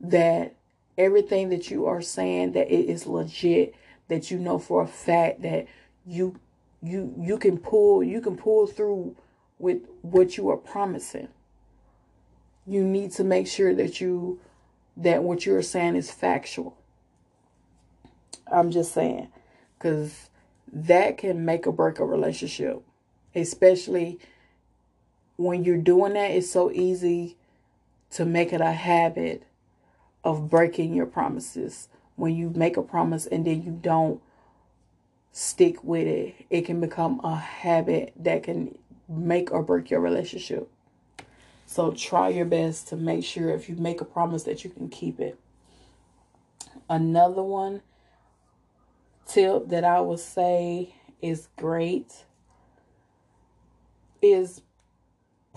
that 0.01 0.57
everything 0.99 1.51
that 1.51 1.70
you 1.70 1.87
are 1.87 2.03
saying 2.03 2.53
that 2.53 2.73
it 2.73 2.87
is 2.90 3.07
legit, 3.07 3.75
that 4.09 4.31
you 4.31 4.38
know 4.38 4.59
for 4.59 4.83
a 4.83 4.88
fact 4.88 5.42
that 5.42 5.66
you 6.05 6.38
you 6.83 7.14
you 7.16 7.38
can 7.38 7.59
pull 7.59 8.03
you 8.03 8.20
can 8.20 8.37
pull 8.37 8.66
through 8.66 9.14
with 9.59 9.83
what 10.03 10.37
you 10.37 10.49
are 10.51 10.57
promising. 10.57 11.29
You 12.66 12.85
need 12.85 13.12
to 13.12 13.25
make 13.25 13.46
sure 13.46 13.75
that 13.75 14.01
you 14.01 14.40
that 14.96 15.23
what 15.23 15.46
you're 15.46 15.62
saying 15.62 15.94
is 15.94 16.11
factual. 16.11 16.77
I'm 18.51 18.73
just 18.73 18.92
saying 18.92 19.29
cuz 19.79 20.29
that 20.73 21.18
can 21.18 21.44
make 21.44 21.66
or 21.68 21.73
break 21.73 22.01
a 22.01 22.05
relationship, 22.05 22.83
especially 23.35 24.18
when 25.40 25.64
you're 25.64 25.79
doing 25.79 26.12
that. 26.12 26.31
It's 26.31 26.50
so 26.50 26.70
easy 26.70 27.37
to 28.11 28.26
make 28.26 28.53
it 28.53 28.61
a 28.61 28.72
habit 28.72 29.44
of 30.22 30.50
breaking 30.50 30.94
your 30.94 31.07
promises. 31.07 31.88
When 32.16 32.35
you 32.35 32.50
make 32.55 32.76
a 32.76 32.83
promise 32.83 33.26
and 33.26 33.46
then 33.46 33.62
you 33.62 33.72
don't 33.72 34.20
stick 35.33 35.83
with 35.83 36.07
it, 36.07 36.35
it 36.50 36.66
can 36.66 36.81
become 36.81 37.20
a 37.24 37.37
habit 37.37 38.12
that 38.16 38.42
can 38.42 38.76
make 39.09 39.50
or 39.50 39.62
break 39.62 39.90
your 39.90 40.00
relationship. 40.00 40.70
So 41.64 41.92
try 41.92 42.29
your 42.29 42.44
best 42.44 42.88
to 42.88 42.96
make 42.96 43.24
sure 43.24 43.48
if 43.50 43.68
you 43.68 43.76
make 43.76 44.03
a 44.03 44.05
promise 44.05 44.42
that 44.42 44.62
you 44.62 44.70
can 44.70 44.88
keep 44.90 45.20
it. 45.20 45.38
Another 46.88 47.42
one 47.42 47.81
tip 49.26 49.68
that 49.68 49.85
I 49.85 50.00
would 50.00 50.20
say 50.20 50.96
is 51.22 51.48
great 51.57 52.24
is 54.20 54.61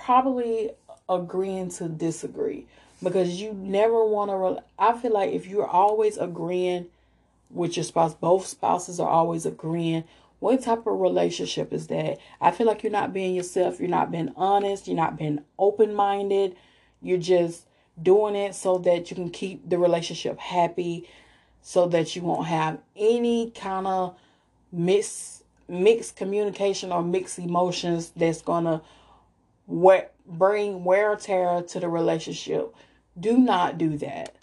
probably 0.04 0.72
agreeing 1.08 1.70
to 1.70 1.88
disagree 1.88 2.66
because 3.02 3.42
you 3.42 3.54
never 3.54 4.06
want 4.06 4.32
to. 4.32 4.36
Re- 4.38 4.60
I 4.78 4.98
feel 4.98 5.14
like 5.14 5.32
if 5.32 5.48
you're 5.48 5.68
always 5.68 6.18
agreeing 6.18 6.88
with 7.50 7.78
your 7.78 7.84
spouse, 7.84 8.14
both 8.14 8.46
spouses 8.46 9.00
are 9.00 9.10
always 9.10 9.46
agreeing. 9.46 10.04
What 10.40 10.62
type 10.62 10.86
of 10.86 11.00
relationship 11.00 11.72
is 11.72 11.88
that? 11.88 12.18
I 12.42 12.52
feel 12.52 12.68
like 12.68 12.84
you're 12.84 12.92
not 12.92 13.14
being 13.14 13.34
yourself. 13.34 13.80
You're 13.80 13.90
not 13.90 14.12
being 14.12 14.34
honest. 14.36 14.88
You're 14.88 14.98
not 14.98 15.18
being 15.18 15.44
open 15.58 15.94
minded. 15.94 16.56
You're 17.02 17.18
just 17.18 17.66
doing 18.02 18.36
it 18.36 18.56
so 18.56 18.78
that 18.80 19.10
you 19.10 19.16
can 19.16 19.30
keep 19.30 19.70
the 19.70 19.78
relationship 19.78 20.38
happy 20.40 21.08
so 21.62 21.88
that 21.88 22.16
you 22.16 22.24
won't 22.24 22.48
have 22.48 22.80
any 22.96 23.52
kind 23.52 23.88
of 23.88 24.16
mix 24.72 25.44
mixed 25.70 26.18
communication 26.18 26.92
or 26.92 27.02
mixed 27.02 27.40
emotions 27.40 28.12
that's 28.18 28.42
gonna 28.42 28.82
we- 29.68 30.02
bring 30.26 30.84
wear 30.84 31.12
or 31.12 31.16
tear 31.16 31.62
to 31.62 31.80
the 31.80 31.90
relationship. 31.90 32.74
Do 33.20 33.38
not 33.38 33.78
do 33.78 33.98
that. 33.98 34.36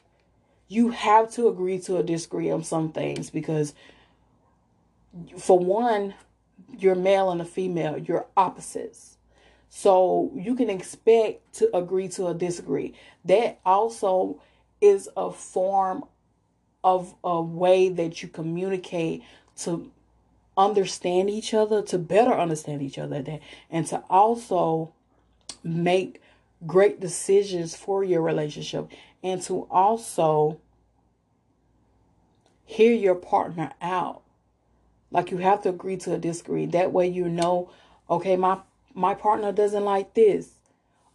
You 0.68 0.90
have 0.90 1.32
to 1.32 1.48
agree 1.48 1.78
to 1.80 1.96
a 1.96 2.02
disagree 2.02 2.50
on 2.50 2.62
some 2.62 2.92
things 2.92 3.30
because, 3.30 3.74
for 5.38 5.58
one, 5.58 6.14
you're 6.78 6.94
male 6.94 7.30
and 7.30 7.40
a 7.40 7.44
female, 7.44 7.98
you're 7.98 8.26
opposites. 8.36 9.16
So 9.68 10.30
you 10.34 10.54
can 10.54 10.70
expect 10.70 11.54
to 11.54 11.74
agree 11.76 12.08
to 12.10 12.28
a 12.28 12.34
disagree. 12.34 12.94
That 13.24 13.58
also 13.64 14.40
is 14.80 15.08
a 15.16 15.30
form 15.30 16.04
of 16.82 17.14
a 17.22 17.40
way 17.40 17.88
that 17.88 18.22
you 18.22 18.28
communicate 18.28 19.22
to 19.58 19.90
understand 20.56 21.30
each 21.30 21.54
other, 21.54 21.82
to 21.82 21.98
better 21.98 22.32
understand 22.32 22.82
each 22.82 22.98
other, 22.98 23.40
and 23.70 23.86
to 23.86 24.02
also 24.08 24.92
make 25.62 26.20
great 26.66 27.00
decisions 27.00 27.74
for 27.74 28.04
your 28.04 28.22
relationship, 28.22 28.88
and 29.22 29.40
to 29.42 29.66
also 29.70 30.60
hear 32.64 32.92
your 32.92 33.14
partner 33.14 33.72
out. 33.82 34.22
Like 35.10 35.30
you 35.30 35.38
have 35.38 35.62
to 35.62 35.70
agree 35.70 35.96
to 35.98 36.14
a 36.14 36.18
disagree. 36.18 36.66
That 36.66 36.92
way 36.92 37.08
you 37.08 37.28
know, 37.28 37.70
okay, 38.08 38.36
my 38.36 38.58
my 38.94 39.14
partner 39.14 39.52
doesn't 39.52 39.84
like 39.84 40.14
this. 40.14 40.50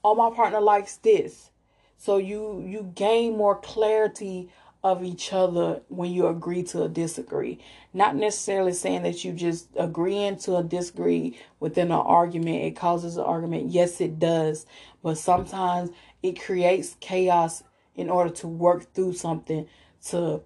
Or 0.04 0.16
my 0.16 0.36
partner 0.36 0.62
likes 0.62 0.98
this. 0.98 1.50
So 1.98 2.18
you 2.18 2.64
you 2.68 2.92
gain 2.94 3.38
more 3.38 3.56
clarity 3.56 4.50
of 4.86 5.04
each 5.04 5.34
other 5.34 5.82
when 5.88 6.12
you 6.12 6.28
agree 6.28 6.62
to 6.62 6.84
a 6.84 6.88
disagree. 6.88 7.58
Not 7.92 8.16
necessarily 8.16 8.72
saying 8.72 9.02
that 9.02 9.26
you 9.26 9.34
just 9.34 9.68
agreeing 9.76 10.38
to 10.42 10.58
a 10.58 10.64
disagree 10.64 11.40
within 11.60 11.88
an 11.88 11.94
argument, 11.94 12.64
it 12.64 12.76
causes 12.76 13.18
an 13.18 13.24
argument. 13.24 13.72
Yes, 13.72 14.00
it 14.00 14.20
does. 14.20 14.68
But 15.02 15.18
sometimes 15.18 15.90
it 16.22 16.40
creates 16.40 16.98
chaos 17.00 17.64
in 17.96 18.12
order 18.12 18.30
to 18.30 18.48
work 18.48 18.94
through 18.94 19.14
something 19.14 19.68
to 20.10 20.44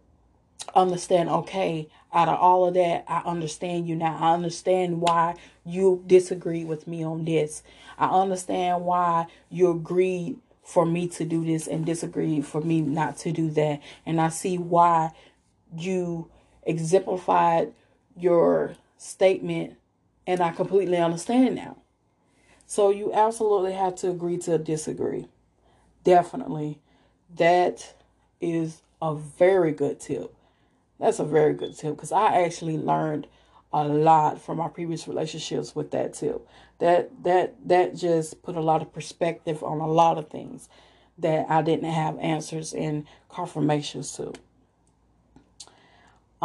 understand, 0.73 1.27
okay, 1.27 1.89
out 2.13 2.29
of 2.29 2.39
all 2.39 2.65
of 2.65 2.75
that, 2.75 3.03
I 3.09 3.21
understand 3.25 3.89
you 3.89 3.95
now. 3.97 4.17
I 4.21 4.33
understand 4.33 5.01
why 5.01 5.35
you 5.65 6.01
disagree 6.07 6.63
with 6.63 6.87
me 6.87 7.03
on 7.03 7.25
this. 7.25 7.61
I 7.97 8.07
understand 8.07 8.85
why 8.85 9.25
you 9.49 9.69
agreed 9.69 10.37
for 10.69 10.85
me 10.85 11.07
to 11.07 11.25
do 11.25 11.43
this 11.43 11.65
and 11.65 11.83
disagree 11.83 12.41
for 12.41 12.61
me 12.61 12.79
not 12.79 13.17
to 13.17 13.31
do 13.31 13.49
that. 13.49 13.81
And 14.05 14.21
I 14.21 14.29
see 14.29 14.59
why 14.59 15.09
you 15.75 16.29
exemplified 16.61 17.73
your 18.15 18.75
statement 18.95 19.77
and 20.27 20.41
I 20.41 20.51
completely 20.51 20.97
understand 20.97 21.55
now. 21.55 21.77
So 22.67 22.91
you 22.91 23.11
absolutely 23.11 23.73
have 23.73 23.95
to 23.95 24.11
agree 24.11 24.37
to 24.39 24.59
disagree. 24.59 25.27
Definitely. 26.03 26.79
That 27.35 27.95
is 28.39 28.83
a 29.01 29.15
very 29.15 29.71
good 29.71 29.99
tip. 29.99 30.35
That's 30.99 31.17
a 31.17 31.25
very 31.25 31.55
good 31.55 31.75
tip 31.75 31.95
because 31.95 32.11
I 32.11 32.43
actually 32.43 32.77
learned 32.77 33.25
a 33.71 33.83
lot 33.83 34.41
from 34.41 34.57
my 34.57 34.67
previous 34.67 35.07
relationships 35.07 35.75
with 35.75 35.91
that 35.91 36.13
tip. 36.13 36.47
That 36.79 37.11
that 37.23 37.55
that 37.67 37.95
just 37.95 38.41
put 38.41 38.55
a 38.55 38.61
lot 38.61 38.81
of 38.81 38.93
perspective 38.93 39.63
on 39.63 39.79
a 39.79 39.87
lot 39.87 40.17
of 40.17 40.29
things 40.29 40.69
that 41.17 41.45
I 41.49 41.61
didn't 41.61 41.91
have 41.91 42.17
answers 42.19 42.73
and 42.73 43.05
confirmations 43.27 44.11
to. 44.13 44.33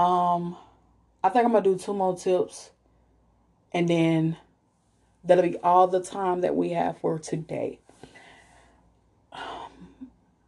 Um 0.00 0.56
I 1.22 1.30
think 1.30 1.46
I'm 1.46 1.52
gonna 1.52 1.64
do 1.64 1.78
two 1.78 1.94
more 1.94 2.16
tips 2.16 2.70
and 3.72 3.88
then 3.88 4.36
that'll 5.24 5.42
be 5.44 5.56
all 5.58 5.86
the 5.88 6.02
time 6.02 6.42
that 6.42 6.54
we 6.54 6.70
have 6.70 6.98
for 6.98 7.18
today. 7.18 7.78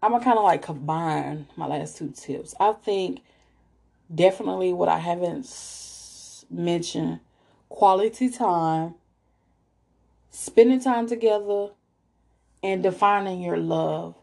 I'm 0.02 0.12
gonna 0.12 0.22
kind 0.22 0.38
of 0.38 0.44
like 0.44 0.62
combine 0.62 1.46
my 1.56 1.66
last 1.66 1.96
two 1.96 2.12
tips. 2.14 2.54
I 2.60 2.72
think 2.72 3.20
definitely 4.14 4.72
what 4.72 4.88
I 4.88 4.98
haven't 4.98 5.46
mention 6.50 7.20
quality 7.68 8.30
time, 8.30 8.94
spending 10.30 10.80
time 10.80 11.06
together, 11.06 11.70
and 12.62 12.82
defining 12.82 13.40
your 13.40 13.58
love. 13.58 14.14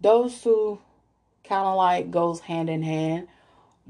Those 0.00 0.40
two 0.40 0.80
kind 1.44 1.66
of 1.66 1.76
like 1.76 2.10
goes 2.10 2.40
hand 2.40 2.68
in 2.68 2.82
hand 2.82 3.28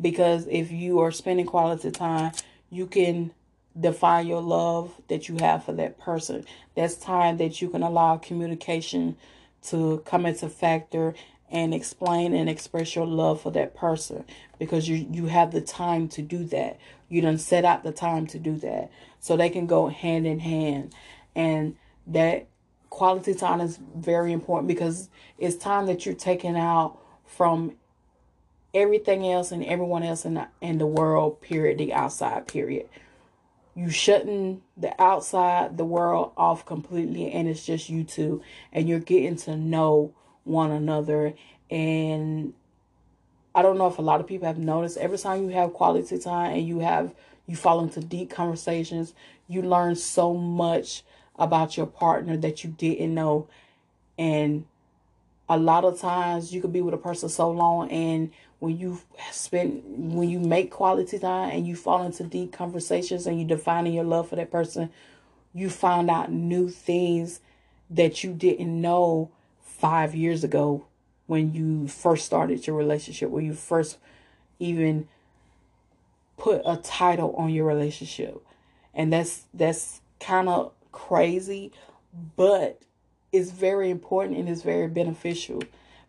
because 0.00 0.46
if 0.48 0.70
you 0.70 1.00
are 1.00 1.10
spending 1.10 1.46
quality 1.46 1.90
time, 1.90 2.32
you 2.70 2.86
can 2.86 3.32
define 3.78 4.26
your 4.26 4.42
love 4.42 4.94
that 5.08 5.28
you 5.28 5.36
have 5.38 5.64
for 5.64 5.72
that 5.72 5.98
person. 5.98 6.44
That's 6.74 6.96
time 6.96 7.36
that 7.38 7.60
you 7.60 7.68
can 7.68 7.82
allow 7.82 8.16
communication 8.16 9.16
to 9.64 10.02
come 10.04 10.26
into 10.26 10.48
factor 10.48 11.14
and 11.50 11.72
explain 11.72 12.34
and 12.34 12.48
express 12.48 12.94
your 12.94 13.06
love 13.06 13.40
for 13.40 13.50
that 13.52 13.74
person 13.74 14.24
because 14.58 14.88
you 14.88 15.06
you 15.10 15.26
have 15.26 15.52
the 15.52 15.60
time 15.60 16.08
to 16.08 16.22
do 16.22 16.44
that. 16.44 16.78
You 17.08 17.20
don't 17.20 17.38
set 17.38 17.64
out 17.64 17.82
the 17.82 17.92
time 17.92 18.26
to 18.28 18.38
do 18.38 18.56
that. 18.56 18.90
So 19.20 19.36
they 19.36 19.48
can 19.48 19.66
go 19.66 19.88
hand 19.88 20.26
in 20.26 20.40
hand. 20.40 20.94
And 21.34 21.76
that 22.06 22.48
quality 22.90 23.34
time 23.34 23.60
is 23.60 23.78
very 23.96 24.32
important 24.32 24.68
because 24.68 25.08
it's 25.38 25.56
time 25.56 25.86
that 25.86 26.04
you're 26.04 26.14
taking 26.14 26.56
out 26.56 26.98
from 27.26 27.76
everything 28.74 29.26
else 29.26 29.52
and 29.52 29.64
everyone 29.64 30.02
else 30.02 30.24
in 30.24 30.34
the, 30.34 30.48
in 30.60 30.78
the 30.78 30.86
world, 30.86 31.40
period, 31.40 31.78
the 31.78 31.92
outside, 31.92 32.46
period. 32.46 32.88
You 33.74 33.90
shutting 33.90 34.62
the 34.76 35.00
outside, 35.00 35.78
the 35.78 35.84
world 35.84 36.32
off 36.36 36.66
completely, 36.66 37.30
and 37.30 37.48
it's 37.48 37.64
just 37.64 37.88
you 37.88 38.02
two, 38.02 38.42
and 38.72 38.88
you're 38.88 38.98
getting 38.98 39.36
to 39.36 39.56
know 39.56 40.14
one 40.42 40.72
another. 40.72 41.34
And 41.70 42.54
I 43.58 43.62
don't 43.62 43.76
know 43.76 43.88
if 43.88 43.98
a 43.98 44.02
lot 44.02 44.20
of 44.20 44.28
people 44.28 44.46
have 44.46 44.56
noticed 44.56 44.98
every 44.98 45.18
time 45.18 45.42
you 45.42 45.48
have 45.48 45.72
quality 45.72 46.16
time 46.20 46.54
and 46.54 46.64
you 46.64 46.78
have 46.78 47.12
you 47.48 47.56
fall 47.56 47.80
into 47.80 47.98
deep 47.98 48.30
conversations, 48.30 49.14
you 49.48 49.62
learn 49.62 49.96
so 49.96 50.32
much 50.32 51.02
about 51.34 51.76
your 51.76 51.86
partner 51.86 52.36
that 52.36 52.62
you 52.62 52.70
didn't 52.70 53.12
know. 53.12 53.48
And 54.16 54.64
a 55.48 55.58
lot 55.58 55.82
of 55.82 55.98
times 55.98 56.54
you 56.54 56.60
could 56.60 56.72
be 56.72 56.82
with 56.82 56.94
a 56.94 56.98
person 56.98 57.28
so 57.28 57.50
long 57.50 57.90
and 57.90 58.30
when 58.60 58.78
you 58.78 59.00
spend 59.32 59.82
when 60.14 60.28
you 60.28 60.38
make 60.38 60.70
quality 60.70 61.18
time 61.18 61.50
and 61.50 61.66
you 61.66 61.74
fall 61.74 62.04
into 62.04 62.22
deep 62.22 62.52
conversations 62.52 63.26
and 63.26 63.40
you 63.40 63.44
defining 63.44 63.92
your 63.92 64.04
love 64.04 64.28
for 64.28 64.36
that 64.36 64.52
person, 64.52 64.88
you 65.52 65.68
find 65.68 66.08
out 66.08 66.30
new 66.30 66.68
things 66.68 67.40
that 67.90 68.22
you 68.22 68.32
didn't 68.34 68.80
know 68.80 69.32
five 69.60 70.14
years 70.14 70.44
ago 70.44 70.86
when 71.28 71.52
you 71.52 71.86
first 71.86 72.24
started 72.24 72.66
your 72.66 72.74
relationship, 72.74 73.30
when 73.30 73.44
you 73.44 73.52
first 73.52 73.98
even 74.58 75.06
put 76.38 76.62
a 76.64 76.78
title 76.78 77.34
on 77.36 77.50
your 77.50 77.66
relationship. 77.66 78.42
And 78.94 79.12
that's 79.12 79.44
that's 79.52 80.00
kind 80.20 80.48
of 80.48 80.72
crazy, 80.90 81.70
but 82.34 82.80
it's 83.30 83.50
very 83.50 83.90
important 83.90 84.38
and 84.38 84.48
it's 84.48 84.62
very 84.62 84.88
beneficial 84.88 85.62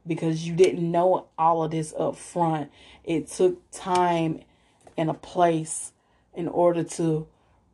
because 0.08 0.48
you 0.48 0.56
didn't 0.56 0.90
know 0.90 1.28
all 1.38 1.64
of 1.64 1.72
this 1.72 1.94
up 2.00 2.16
front. 2.16 2.72
It 3.04 3.28
took 3.28 3.60
time 3.72 4.40
and 4.98 5.10
a 5.10 5.14
place 5.14 5.92
in 6.34 6.48
order 6.48 6.84
to 6.84 7.28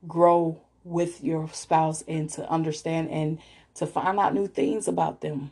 grow 0.07 0.59
with 0.83 1.23
your 1.23 1.47
spouse 1.53 2.03
and 2.07 2.27
to 2.31 2.49
understand 2.49 3.11
and 3.11 3.37
to 3.75 3.85
find 3.85 4.19
out 4.19 4.33
new 4.33 4.47
things 4.47 4.87
about 4.87 5.21
them 5.21 5.51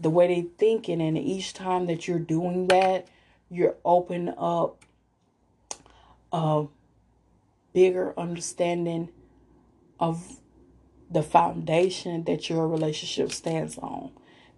the 0.00 0.10
way 0.10 0.26
they 0.26 0.48
thinking 0.58 1.00
and 1.00 1.18
each 1.18 1.52
time 1.52 1.86
that 1.86 2.08
you're 2.08 2.18
doing 2.18 2.66
that 2.68 3.06
you're 3.50 3.76
open 3.84 4.32
up 4.38 4.84
a 6.32 6.64
bigger 7.72 8.18
understanding 8.18 9.08
of 9.98 10.40
the 11.10 11.22
foundation 11.22 12.24
that 12.24 12.48
your 12.48 12.66
relationship 12.68 13.32
stands 13.32 13.76
on 13.78 14.12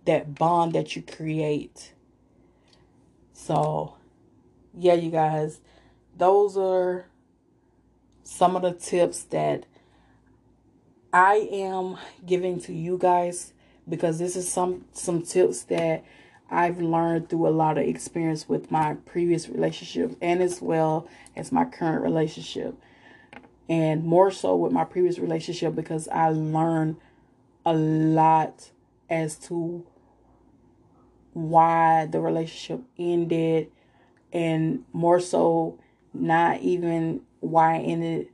that 0.05 0.35
bond 0.35 0.75
that 0.75 0.95
you 0.95 1.03
create. 1.03 1.93
So 3.33 3.97
yeah 4.79 4.95
you 4.95 5.11
guys 5.11 5.61
those 6.17 6.57
are 6.57 7.07
some 8.23 8.57
of 8.57 8.63
the 8.63 8.73
tips 8.73 9.23
that 9.25 9.65
I 11.13 11.49
am 11.53 11.99
giving 12.25 12.61
to 12.61 12.73
you 12.73 12.97
guys 12.99 13.52
because 13.89 14.19
this 14.19 14.37
is 14.37 14.51
some 14.51 14.85
some 14.93 15.23
tips 15.23 15.63
that 15.65 16.05
I've 16.51 16.81
learned 16.81 17.29
through 17.29 17.49
a 17.49 17.51
lot 17.51 17.79
of 17.79 17.87
experience 17.87 18.49
with 18.49 18.71
my 18.71 18.95
previous 19.07 19.49
relationship 19.49 20.17
and 20.21 20.43
as 20.43 20.61
well 20.61 21.09
as 21.35 21.51
my 21.51 21.65
current 21.65 22.03
relationship. 22.03 22.75
And 23.69 24.05
more 24.05 24.31
so 24.31 24.55
with 24.57 24.73
my 24.73 24.85
previous 24.85 25.19
relationship 25.19 25.75
because 25.75 26.09
I 26.09 26.29
learned 26.29 26.97
a 27.65 27.73
lot 27.73 28.71
as 29.09 29.37
to 29.37 29.87
why 31.33 32.07
the 32.07 32.21
relationship 32.21 32.83
ended 32.99 33.71
and 34.33 34.85
more 34.93 35.21
so 35.21 35.79
not 36.13 36.61
even 36.61 37.23
why 37.41 37.77
it 37.77 37.85
ended 37.85 38.29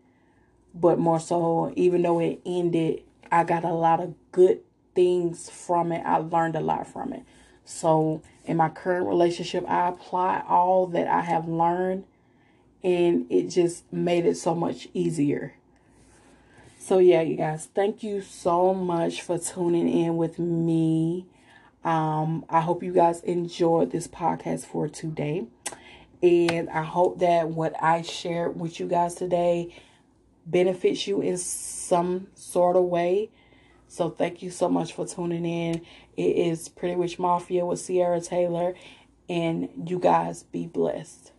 but 0.74 0.99
more 0.99 1.20
so 1.20 1.72
even 1.76 2.03
though 2.03 2.18
it 2.18 2.40
ended 2.44 3.03
I 3.30 3.44
got 3.44 3.64
a 3.64 3.72
lot 3.72 4.01
of 4.01 4.14
good 4.32 4.61
things 4.99 5.49
from 5.49 5.92
it. 5.92 6.03
I 6.05 6.16
learned 6.16 6.57
a 6.57 6.61
lot 6.61 6.88
from 6.88 7.12
it. 7.12 7.22
So 7.64 8.20
in 8.44 8.57
my 8.57 8.68
current 8.68 9.07
relationship, 9.07 9.64
I 9.68 9.86
apply 9.86 10.42
all 10.49 10.88
that 10.88 11.07
I 11.07 11.20
have 11.20 11.46
learned 11.46 12.03
and 12.82 13.24
it 13.30 13.46
just 13.46 13.84
made 13.92 14.26
it 14.26 14.36
so 14.36 14.57
much 14.57 14.88
easier. 14.94 15.55
So 16.80 16.99
yeah, 16.99 17.20
you 17.20 17.36
guys, 17.36 17.68
thank 17.72 18.03
you 18.03 18.22
so 18.22 18.74
much 18.74 19.22
for 19.22 19.38
tuning 19.38 19.88
in 19.88 20.16
with 20.16 20.40
me. 20.40 21.26
Um, 21.84 22.44
I 22.49 22.61
hope 22.61 22.82
you 22.82 22.92
guys 22.92 23.20
enjoyed 23.22 23.92
this 23.92 24.09
podcast 24.09 24.66
for 24.66 24.88
today. 24.88 25.46
And 26.24 26.68
I 26.70 26.82
hope 26.82 27.20
that 27.20 27.51
what 27.51 27.80
I 27.80 28.03
shared 28.03 28.59
with 28.59 28.80
you 28.80 28.88
guys 28.88 29.14
today 29.14 29.72
benefits 30.44 31.07
you 31.07 31.20
in 31.20 31.36
some 31.36 32.26
sort 32.34 32.74
of 32.74 32.82
way. 32.82 33.30
So 33.89 34.11
thank 34.11 34.43
you 34.43 34.51
so 34.51 34.68
much 34.68 34.93
for 34.93 35.07
tuning 35.07 35.45
in. 35.45 35.82
It 36.16 36.36
is 36.36 36.68
Pretty 36.68 36.95
Witch 36.95 37.18
Mafia 37.18 37.64
with 37.64 37.80
Cierria 37.80 38.24
Taylor. 38.24 38.74
And 39.28 39.68
you 39.86 39.99
guys 39.99 40.43
be 40.43 40.66
blessed. 40.66 41.32